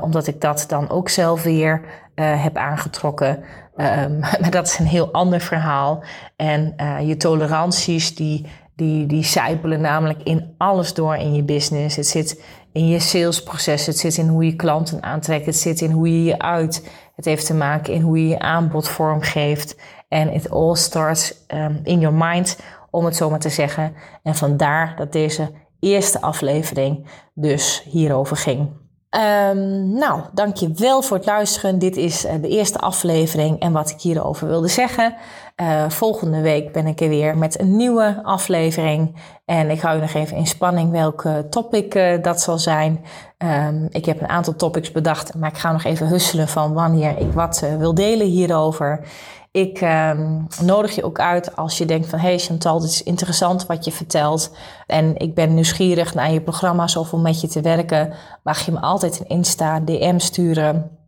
Omdat 0.00 0.26
ik 0.26 0.40
dat 0.40 0.64
dan 0.68 0.90
ook 0.90 1.08
zelf 1.08 1.42
weer 1.42 1.84
heb 2.14 2.56
aangetrokken. 2.56 3.44
Um, 3.80 4.18
maar 4.40 4.50
dat 4.50 4.66
is 4.66 4.78
een 4.78 4.86
heel 4.86 5.12
ander 5.12 5.40
verhaal. 5.40 6.04
En 6.36 6.74
uh, 6.76 7.08
je 7.08 7.16
toleranties, 7.16 8.14
die, 8.14 8.46
die, 8.76 9.06
die 9.06 9.24
zijpelen 9.24 9.80
namelijk 9.80 10.22
in 10.22 10.54
alles 10.58 10.94
door 10.94 11.16
in 11.16 11.34
je 11.34 11.42
business. 11.42 11.96
Het 11.96 12.06
zit 12.06 12.42
in 12.72 12.88
je 12.88 12.98
salesproces, 12.98 13.86
het 13.86 13.98
zit 13.98 14.16
in 14.16 14.28
hoe 14.28 14.44
je 14.44 14.56
klanten 14.56 15.02
aantrekt, 15.02 15.46
het 15.46 15.56
zit 15.56 15.80
in 15.80 15.90
hoe 15.90 16.08
je 16.08 16.24
je 16.24 16.38
uit. 16.38 16.88
Het 17.16 17.24
heeft 17.24 17.46
te 17.46 17.54
maken 17.54 17.92
in 17.92 18.00
hoe 18.00 18.22
je 18.22 18.28
je 18.28 18.38
aanbod 18.38 18.88
vormgeeft. 18.88 19.76
En 20.08 20.32
it 20.32 20.50
all 20.50 20.74
starts 20.74 21.34
um, 21.48 21.80
in 21.82 22.00
your 22.00 22.16
mind, 22.16 22.58
om 22.90 23.04
het 23.04 23.16
zo 23.16 23.30
maar 23.30 23.38
te 23.38 23.48
zeggen. 23.48 23.94
En 24.22 24.34
vandaar 24.34 24.96
dat 24.96 25.12
deze 25.12 25.50
eerste 25.80 26.20
aflevering 26.20 27.06
dus 27.34 27.82
hierover 27.84 28.36
ging. 28.36 28.68
Um, 29.14 29.92
nou, 29.92 30.20
dankjewel 30.32 31.02
voor 31.02 31.16
het 31.16 31.26
luisteren. 31.26 31.78
Dit 31.78 31.96
is 31.96 32.20
de 32.20 32.48
eerste 32.48 32.78
aflevering 32.78 33.60
en 33.60 33.72
wat 33.72 33.90
ik 33.90 34.00
hierover 34.00 34.46
wilde 34.48 34.68
zeggen. 34.68 35.14
Uh, 35.56 35.88
volgende 35.88 36.40
week 36.40 36.72
ben 36.72 36.86
ik 36.86 37.00
er 37.00 37.08
weer 37.08 37.38
met 37.38 37.60
een 37.60 37.76
nieuwe 37.76 38.20
aflevering. 38.22 39.16
En 39.44 39.70
ik 39.70 39.80
hou 39.80 39.94
je 39.94 40.00
nog 40.00 40.14
even 40.14 40.36
in 40.36 40.46
spanning 40.46 40.90
welke 40.90 41.46
topic 41.50 41.94
uh, 41.94 42.22
dat 42.22 42.40
zal 42.40 42.58
zijn. 42.58 43.04
Um, 43.38 43.86
ik 43.90 44.04
heb 44.04 44.20
een 44.20 44.28
aantal 44.28 44.56
topics 44.56 44.92
bedacht, 44.92 45.34
maar 45.34 45.50
ik 45.50 45.58
ga 45.58 45.72
nog 45.72 45.84
even 45.84 46.06
husselen 46.06 46.48
van 46.48 46.72
wanneer 46.72 47.18
ik 47.18 47.32
wat 47.32 47.64
wil 47.78 47.94
delen 47.94 48.26
hierover. 48.26 49.04
Ik 49.52 49.80
um, 49.80 50.46
nodig 50.62 50.94
je 50.94 51.04
ook 51.04 51.20
uit 51.20 51.56
als 51.56 51.78
je 51.78 51.84
denkt 51.84 52.08
van... 52.08 52.18
hé 52.18 52.28
hey 52.28 52.38
Chantal, 52.38 52.80
dit 52.80 52.90
is 52.90 53.02
interessant 53.02 53.66
wat 53.66 53.84
je 53.84 53.92
vertelt... 53.92 54.56
en 54.86 55.16
ik 55.16 55.34
ben 55.34 55.54
nieuwsgierig 55.54 56.14
naar 56.14 56.32
je 56.32 56.40
programma's 56.40 56.96
of 56.96 57.12
om 57.12 57.22
met 57.22 57.40
je 57.40 57.48
te 57.48 57.60
werken... 57.60 58.12
mag 58.42 58.58
je 58.58 58.72
me 58.72 58.80
altijd 58.80 59.20
een 59.20 59.28
Insta, 59.28 59.80
DM 59.80 60.18
sturen... 60.18 60.98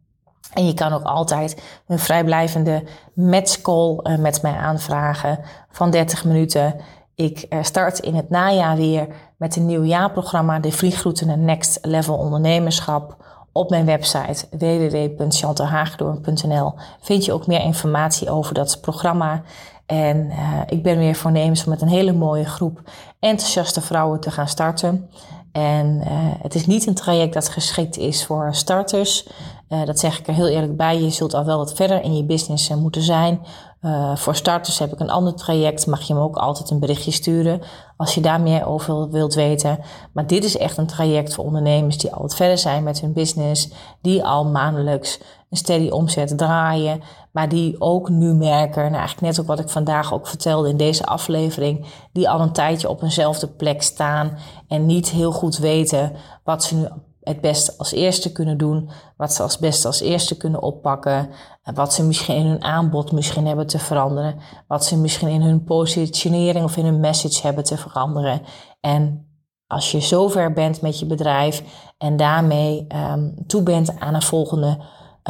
En 0.52 0.66
je 0.66 0.74
kan 0.74 0.92
ook 0.92 1.02
altijd 1.02 1.62
een 1.87 1.98
vrijblijvende 1.98 2.85
matchcall 3.14 3.98
uh, 4.02 4.18
met 4.18 4.42
mij 4.42 4.55
aanvragen 4.55 5.38
van 5.70 5.90
30 5.90 6.24
minuten. 6.24 6.74
Ik 7.14 7.46
uh, 7.48 7.62
start 7.62 7.98
in 7.98 8.14
het 8.14 8.31
najaar 8.31 8.76
weer 8.76 9.07
met 9.37 9.57
een 9.57 9.66
nieuw 9.66 9.85
jaarprogramma, 9.85 10.59
de 10.59 10.72
Vliegroute 10.72 11.26
naar 11.26 11.38
Next 11.38 11.78
Level 11.83 12.16
Ondernemerschap. 12.16 13.16
Op 13.53 13.71
mijn 13.71 13.85
website 13.85 14.47
www.chantalhagedoorn.nl 14.51 16.75
vind 17.01 17.25
je 17.25 17.33
ook 17.33 17.47
meer 17.47 17.61
informatie 17.61 18.31
over 18.31 18.55
dat 18.55 18.79
programma. 18.81 19.43
En 19.87 20.27
uh, 20.27 20.61
ik 20.67 20.83
ben 20.83 20.99
weer 20.99 21.15
voornemens 21.15 21.65
om 21.65 21.71
met 21.71 21.83
een 21.83 21.88
hele 21.88 22.12
mooie 22.12 22.45
groep 22.45 22.81
enthousiaste 23.21 23.81
vrouwen 23.81 24.21
te 24.21 24.31
gaan 24.31 24.49
starten. 24.49 25.11
En 25.53 26.01
uh, 26.01 26.07
het 26.43 26.55
is 26.55 26.67
niet 26.67 26.87
een 26.87 26.95
traject 26.95 27.35
dat 27.35 27.49
geschikt 27.49 27.97
is 27.97 28.27
voor 28.27 28.55
starters. 28.55 29.29
Uh, 29.69 29.85
dat 29.85 29.99
zeg 29.99 30.19
ik 30.19 30.27
er 30.27 30.35
heel 30.35 30.49
eerlijk 30.49 30.77
bij. 30.77 31.01
Je 31.01 31.11
zult 31.11 31.35
al 31.35 31.45
wel 31.45 31.59
wat 31.59 31.75
verder 31.75 32.03
in 32.03 32.17
je 32.17 32.25
business 32.25 32.69
moeten 32.69 33.03
zijn. 33.03 33.41
Uh, 33.83 34.16
voor 34.16 34.35
starters 34.35 34.79
heb 34.79 34.92
ik 34.92 35.01
een 35.01 35.11
ander 35.11 35.35
traject. 35.35 35.87
Mag 35.87 36.03
je 36.03 36.14
me 36.14 36.21
ook 36.21 36.37
altijd 36.37 36.71
een 36.71 36.79
berichtje 36.79 37.11
sturen 37.11 37.61
als 37.97 38.14
je 38.14 38.21
daar 38.21 38.40
meer 38.40 38.66
over 38.66 39.11
wilt 39.11 39.35
weten. 39.35 39.79
Maar 40.12 40.27
dit 40.27 40.45
is 40.45 40.57
echt 40.57 40.77
een 40.77 40.87
traject 40.87 41.35
voor 41.35 41.45
ondernemers 41.45 41.99
die 41.99 42.12
al 42.12 42.21
wat 42.21 42.35
verder 42.35 42.59
zijn 42.59 42.83
met 42.83 43.01
hun 43.01 43.12
business. 43.12 43.68
Die 44.01 44.25
al 44.25 44.45
maandelijks 44.45 45.18
een 45.51 45.57
steady 45.57 45.88
omzet 45.88 46.38
draaien. 46.38 47.03
Maar 47.33 47.49
die 47.49 47.81
ook 47.81 48.09
nu 48.09 48.35
merken, 48.35 48.83
nou 48.83 48.95
eigenlijk 48.95 49.21
net 49.21 49.40
ook 49.40 49.47
wat 49.47 49.59
ik 49.59 49.68
vandaag 49.68 50.14
ook 50.14 50.27
vertelde 50.27 50.68
in 50.68 50.77
deze 50.77 51.07
aflevering. 51.07 51.87
Die 52.12 52.31
al 52.31 52.40
een 52.40 52.53
tijdje 52.53 52.88
op 52.88 53.03
eenzelfde 53.03 53.49
plek 53.49 53.83
staan 53.83 54.38
en 54.68 54.87
niet 54.87 55.11
heel 55.11 55.33
goed 55.33 55.57
weten 55.57 56.12
wat 56.45 56.64
ze 56.64 56.77
nu 56.77 56.87
het 57.22 57.40
beste 57.40 57.74
als 57.78 57.92
eerste 57.92 58.32
kunnen 58.32 58.58
doen, 58.58 58.90
wat 59.16 59.32
ze 59.32 59.42
als 59.42 59.58
beste 59.58 59.87
als 59.87 60.00
eerste 60.00 60.37
kunnen 60.37 60.62
oppakken, 60.62 61.28
wat 61.74 61.94
ze 61.94 62.04
misschien 62.04 62.37
in 62.37 62.46
hun 62.46 62.64
aanbod 62.64 63.12
misschien 63.12 63.46
hebben 63.46 63.66
te 63.66 63.78
veranderen, 63.78 64.35
wat 64.68 64.85
ze 64.85 64.98
misschien 64.98 65.28
in 65.28 65.42
hun 65.42 65.64
positionering 65.64 66.64
of 66.64 66.76
in 66.76 66.85
hun 66.85 67.00
message 67.00 67.42
hebben 67.42 67.64
te 67.64 67.76
veranderen. 67.76 68.42
En 68.80 69.26
als 69.66 69.90
je 69.90 70.00
zover 70.00 70.52
bent 70.52 70.80
met 70.80 70.98
je 70.98 71.06
bedrijf 71.06 71.62
en 71.98 72.16
daarmee 72.16 72.87
um, 73.12 73.35
toe 73.46 73.62
bent 73.62 74.00
aan 74.00 74.14
een 74.14 74.22
volgende, 74.22 74.78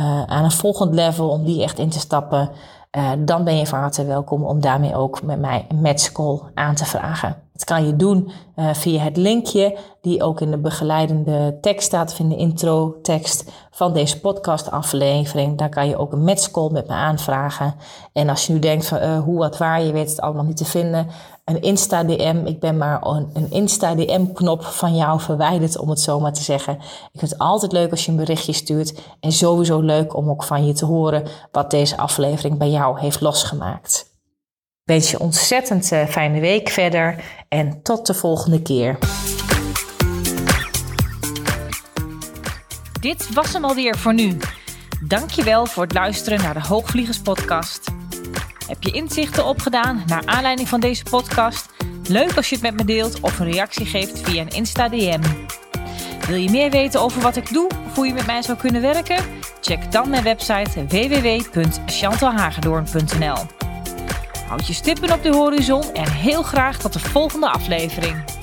uh, 0.00 0.22
aan 0.22 0.44
een 0.44 0.50
volgend 0.50 0.94
level 0.94 1.28
om 1.28 1.44
die 1.44 1.62
echt 1.62 1.78
in 1.78 1.88
te 1.88 1.98
stappen, 1.98 2.50
uh, 2.96 3.10
dan 3.18 3.44
ben 3.44 3.56
je 3.56 3.66
van 3.66 3.78
harte 3.78 4.04
welkom 4.04 4.44
om 4.44 4.60
daarmee 4.60 4.94
ook 4.94 5.22
met 5.22 5.40
mij 5.40 5.66
een 5.68 5.80
matchcall 5.80 6.40
aan 6.54 6.74
te 6.74 6.84
vragen. 6.84 7.36
Dat 7.52 7.64
kan 7.64 7.86
je 7.86 7.96
doen 7.96 8.30
uh, 8.56 8.74
via 8.74 9.00
het 9.02 9.16
linkje 9.16 9.76
die 10.00 10.22
ook 10.22 10.40
in 10.40 10.50
de 10.50 10.58
begeleidende 10.58 11.58
tekst 11.60 11.86
staat, 11.86 12.16
in 12.18 12.28
de 12.28 12.36
intro-tekst 12.36 13.50
van 13.70 13.92
deze 13.92 14.20
podcast-aflevering. 14.20 15.58
Daar 15.58 15.68
kan 15.68 15.88
je 15.88 15.96
ook 15.96 16.12
een 16.12 16.24
matchcall 16.24 16.70
met 16.70 16.88
me 16.88 16.94
aanvragen. 16.94 17.74
En 18.12 18.28
als 18.28 18.46
je 18.46 18.52
nu 18.52 18.58
denkt 18.58 18.86
van 18.86 18.98
uh, 18.98 19.20
hoe, 19.20 19.38
wat, 19.38 19.58
waar, 19.58 19.82
je 19.82 19.92
weet 19.92 20.10
het 20.10 20.20
allemaal 20.20 20.44
niet 20.44 20.56
te 20.56 20.64
vinden, 20.64 21.06
een 21.44 21.62
Insta-DM. 21.62 22.42
Ik 22.44 22.60
ben 22.60 22.76
maar 22.76 23.06
een, 23.06 23.30
een 23.32 23.50
Insta-DM-knop 23.50 24.64
van 24.64 24.96
jou 24.96 25.20
verwijderd, 25.20 25.78
om 25.78 25.88
het 25.88 26.00
zo 26.00 26.20
maar 26.20 26.32
te 26.32 26.42
zeggen. 26.42 26.74
Ik 27.12 27.18
vind 27.18 27.30
het 27.30 27.40
altijd 27.40 27.72
leuk 27.72 27.90
als 27.90 28.04
je 28.04 28.10
een 28.10 28.16
berichtje 28.16 28.52
stuurt. 28.52 29.00
En 29.20 29.32
sowieso 29.32 29.80
leuk 29.80 30.16
om 30.16 30.30
ook 30.30 30.44
van 30.44 30.66
je 30.66 30.72
te 30.72 30.84
horen 30.84 31.24
wat 31.52 31.70
deze 31.70 31.96
aflevering 31.96 32.58
bij 32.58 32.70
jou 32.70 33.00
heeft 33.00 33.20
losgemaakt. 33.20 34.11
Wens 34.84 35.10
je 35.10 35.18
ontzettend 35.18 35.92
uh, 35.92 36.06
fijne 36.06 36.40
week 36.40 36.68
verder 36.68 37.24
en 37.48 37.82
tot 37.82 38.06
de 38.06 38.14
volgende 38.14 38.62
keer. 38.62 38.98
Dit 43.00 43.32
was 43.32 43.52
hem 43.52 43.64
alweer 43.64 43.98
voor 43.98 44.14
nu. 44.14 44.36
Dankjewel 45.00 45.66
voor 45.66 45.82
het 45.82 45.92
luisteren 45.92 46.42
naar 46.42 46.54
de 46.54 46.66
Hoogvliegers 46.66 47.20
podcast. 47.20 47.90
Heb 48.66 48.82
je 48.82 48.90
inzichten 48.90 49.46
opgedaan 49.46 50.02
naar 50.06 50.22
aanleiding 50.24 50.68
van 50.68 50.80
deze 50.80 51.04
podcast? 51.10 51.70
Leuk 52.08 52.36
als 52.36 52.48
je 52.48 52.54
het 52.54 52.64
met 52.64 52.74
me 52.74 52.84
deelt 52.84 53.20
of 53.20 53.38
een 53.38 53.50
reactie 53.50 53.86
geeft 53.86 54.20
via 54.20 54.40
een 54.40 54.48
Insta 54.48 54.88
DM. 54.88 55.20
Wil 56.26 56.36
je 56.36 56.50
meer 56.50 56.70
weten 56.70 57.00
over 57.00 57.22
wat 57.22 57.36
ik 57.36 57.52
doe 57.52 57.70
of 57.86 57.94
hoe 57.94 58.06
je 58.06 58.12
met 58.12 58.26
mij 58.26 58.42
zou 58.42 58.58
kunnen 58.58 58.82
werken? 58.82 59.24
Check 59.60 59.92
dan 59.92 60.10
mijn 60.10 60.22
website 60.22 60.86
www.chantalhagedoorn.nl. 60.86 63.61
Houd 64.52 64.66
je 64.66 64.72
stippen 64.72 65.12
op 65.12 65.22
de 65.22 65.34
horizon 65.34 65.82
en 65.94 66.10
heel 66.10 66.42
graag 66.42 66.78
tot 66.78 66.92
de 66.92 66.98
volgende 66.98 67.50
aflevering. 67.50 68.41